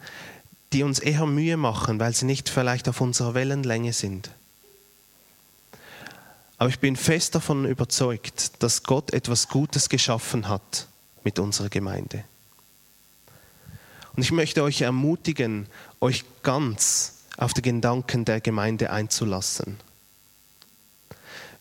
die 0.72 0.82
uns 0.82 0.98
eher 0.98 1.26
Mühe 1.26 1.56
machen, 1.56 2.00
weil 2.00 2.14
sie 2.14 2.24
nicht 2.24 2.48
vielleicht 2.48 2.88
auf 2.88 3.00
unserer 3.00 3.35
Wellenlänge 3.35 3.92
sind. 3.92 4.30
Aber 6.58 6.68
ich 6.68 6.78
bin 6.78 6.96
fest 6.96 7.35
davon 7.35 7.66
überzeugt, 7.66 8.62
dass 8.62 8.85
Gott 8.85 9.12
etwas 9.12 9.48
Gutes 9.48 9.88
geschaffen 9.88 10.48
hat 10.48 10.87
mit 11.24 11.38
unserer 11.38 11.68
Gemeinde. 11.68 12.24
Und 14.14 14.22
ich 14.22 14.32
möchte 14.32 14.62
euch 14.62 14.82
ermutigen, 14.82 15.66
euch 16.00 16.24
ganz 16.42 17.22
auf 17.37 17.54
die 17.54 17.62
Gedanken 17.62 18.24
der 18.24 18.40
Gemeinde 18.40 18.90
einzulassen. 18.90 19.78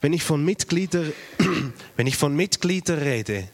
Wenn 0.01 0.13
ich 0.13 0.23
von 0.23 0.43
Mitgliedern, 0.43 1.13
wenn 1.95 2.07
ich 2.07 2.17
von 2.17 2.35
Mitgliedern 2.35 2.99
rede, 2.99 3.47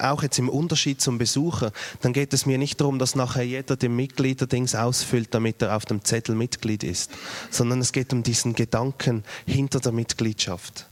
auch 0.00 0.22
jetzt 0.22 0.38
im 0.38 0.48
Unterschied 0.48 1.00
zum 1.00 1.18
Besucher, 1.18 1.72
dann 2.00 2.12
geht 2.12 2.32
es 2.32 2.46
mir 2.46 2.58
nicht 2.58 2.80
darum, 2.80 2.98
dass 2.98 3.14
nachher 3.14 3.42
jeder 3.42 3.76
den 3.76 3.96
Mitgliederdings 3.96 4.74
ausfüllt, 4.74 5.34
damit 5.34 5.60
er 5.62 5.76
auf 5.76 5.84
dem 5.84 6.04
Zettel 6.04 6.34
Mitglied 6.34 6.84
ist, 6.84 7.10
sondern 7.50 7.80
es 7.80 7.92
geht 7.92 8.12
um 8.12 8.22
diesen 8.22 8.54
Gedanken 8.54 9.24
hinter 9.46 9.80
der 9.80 9.92
Mitgliedschaft. 9.92 10.86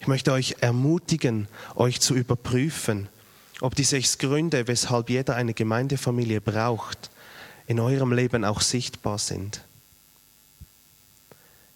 Ich 0.00 0.08
möchte 0.08 0.32
euch 0.32 0.56
ermutigen, 0.60 1.48
euch 1.76 2.00
zu 2.00 2.14
überprüfen, 2.14 3.08
ob 3.60 3.74
die 3.74 3.84
sechs 3.84 4.18
Gründe, 4.18 4.66
weshalb 4.66 5.08
jeder 5.08 5.36
eine 5.36 5.54
Gemeindefamilie 5.54 6.40
braucht, 6.40 7.10
in 7.66 7.80
eurem 7.80 8.12
Leben 8.12 8.44
auch 8.44 8.60
sichtbar 8.60 9.18
sind. 9.18 9.62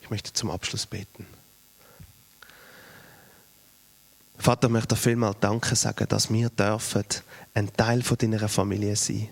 Ich 0.02 0.10
möchte 0.10 0.32
zum 0.32 0.50
Abschluss 0.50 0.86
beten. 0.86 1.26
Vater, 4.38 4.68
ich 4.68 4.72
möchte 4.72 4.94
dir 4.94 5.00
vielmal 5.00 5.34
Danke 5.40 5.74
sagen, 5.74 6.06
dass 6.08 6.32
wir 6.32 6.48
dürfen 6.50 7.04
ein 7.54 7.72
Teil 7.76 8.02
von 8.02 8.16
deiner 8.16 8.48
Familie 8.48 8.96
sein. 8.96 9.28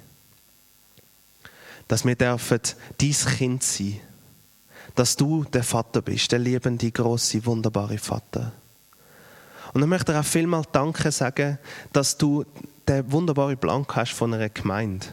Dass 1.88 2.04
wir 2.04 2.16
dürfen 2.16 2.60
dein 2.98 3.12
Kind 3.12 3.62
sein. 3.62 4.00
Dass 4.94 5.16
du 5.16 5.44
der 5.44 5.62
Vater 5.62 6.02
bist, 6.02 6.32
der 6.32 6.38
liebende, 6.38 6.90
große, 6.90 7.44
wunderbare 7.44 7.98
Vater. 7.98 8.52
Und 9.72 9.82
ich 9.82 9.88
möchte 9.88 10.12
dir 10.12 10.20
auch 10.20 10.24
vielmal 10.24 10.64
Danke 10.72 11.12
sagen, 11.12 11.58
dass 11.92 12.16
du 12.16 12.44
den 12.88 13.10
wunderbaren 13.10 13.58
Plan 13.58 13.86
hast 13.88 14.12
von 14.12 14.34
einer 14.34 14.48
Gemeinde 14.48 15.06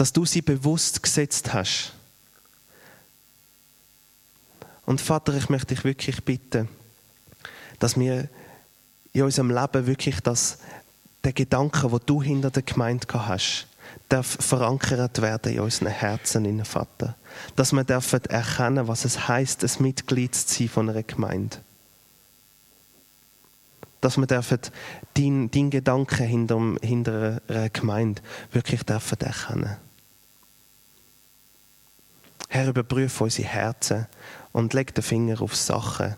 dass 0.00 0.14
du 0.14 0.24
sie 0.24 0.40
bewusst 0.40 1.02
gesetzt 1.02 1.52
hast. 1.52 1.92
Und 4.86 4.98
Vater, 4.98 5.34
ich 5.34 5.50
möchte 5.50 5.74
dich 5.74 5.84
wirklich 5.84 6.24
bitten, 6.24 6.70
dass 7.80 7.98
wir 7.98 8.28
in 9.12 9.22
unserem 9.22 9.50
Leben 9.50 9.86
wirklich 9.86 10.20
das, 10.20 10.58
den 11.24 11.34
Gedanken, 11.34 11.90
wo 11.90 11.98
du 11.98 12.22
hinter 12.22 12.50
der 12.50 12.62
Gemeinde 12.62 13.06
hast, 13.12 13.66
darf 14.08 14.26
verankert 14.26 15.20
werden 15.20 15.52
in 15.52 15.60
unseren 15.60 15.88
Herzen, 15.88 16.44
in 16.44 16.64
Vater. 16.64 17.16
Dass 17.56 17.72
wir 17.72 17.82
dürfen 17.82 18.24
erkennen, 18.26 18.86
was 18.86 19.04
es 19.04 19.26
heißt, 19.26 19.64
ein 19.64 19.82
Mitglied 19.82 20.34
zu 20.34 20.46
sein 20.46 20.68
von 20.68 20.90
einer 20.90 21.02
Gemeinde. 21.02 21.56
Dass 24.00 24.16
wir 24.16 24.26
dürfen 24.26 24.60
deinen 25.14 25.50
dein 25.50 25.70
Gedanken 25.70 26.26
hinter, 26.26 26.76
hinter 26.82 27.42
einer 27.48 27.70
Gemeinde 27.70 28.22
wirklich 28.52 28.82
dürfen 28.84 29.20
erkennen. 29.20 29.76
Herr, 32.48 32.68
überprüfe 32.68 33.24
unsere 33.24 33.48
Herzen 33.48 34.06
und 34.52 34.74
leg 34.74 34.94
den 34.94 35.02
Finger 35.02 35.40
auf 35.40 35.54
Sachen, 35.54 36.16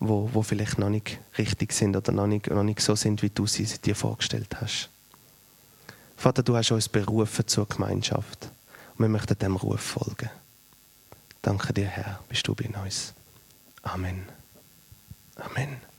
wo, 0.00 0.30
wo 0.32 0.42
vielleicht 0.42 0.78
noch 0.78 0.88
nicht 0.88 1.18
richtig 1.38 1.72
sind 1.72 1.94
oder 1.94 2.10
noch 2.10 2.26
nicht, 2.26 2.48
noch 2.48 2.62
nicht 2.62 2.80
so 2.80 2.96
sind, 2.96 3.22
wie 3.22 3.30
du 3.30 3.46
sie 3.46 3.66
dir 3.66 3.94
vorgestellt 3.94 4.56
hast. 4.60 4.88
Vater, 6.16 6.42
du 6.42 6.56
hast 6.56 6.70
uns 6.72 6.88
berufen 6.88 7.46
zur 7.46 7.68
Gemeinschaft 7.68 8.50
und 8.96 9.04
wir 9.04 9.08
möchten 9.08 9.38
dem 9.38 9.56
Ruf 9.56 9.80
folgen. 9.80 10.30
Danke 11.42 11.72
dir, 11.72 11.86
Herr, 11.86 12.20
bist 12.28 12.46
du 12.46 12.54
bei 12.54 12.68
uns. 12.82 13.14
Amen. 13.82 14.24
Amen. 15.36 15.89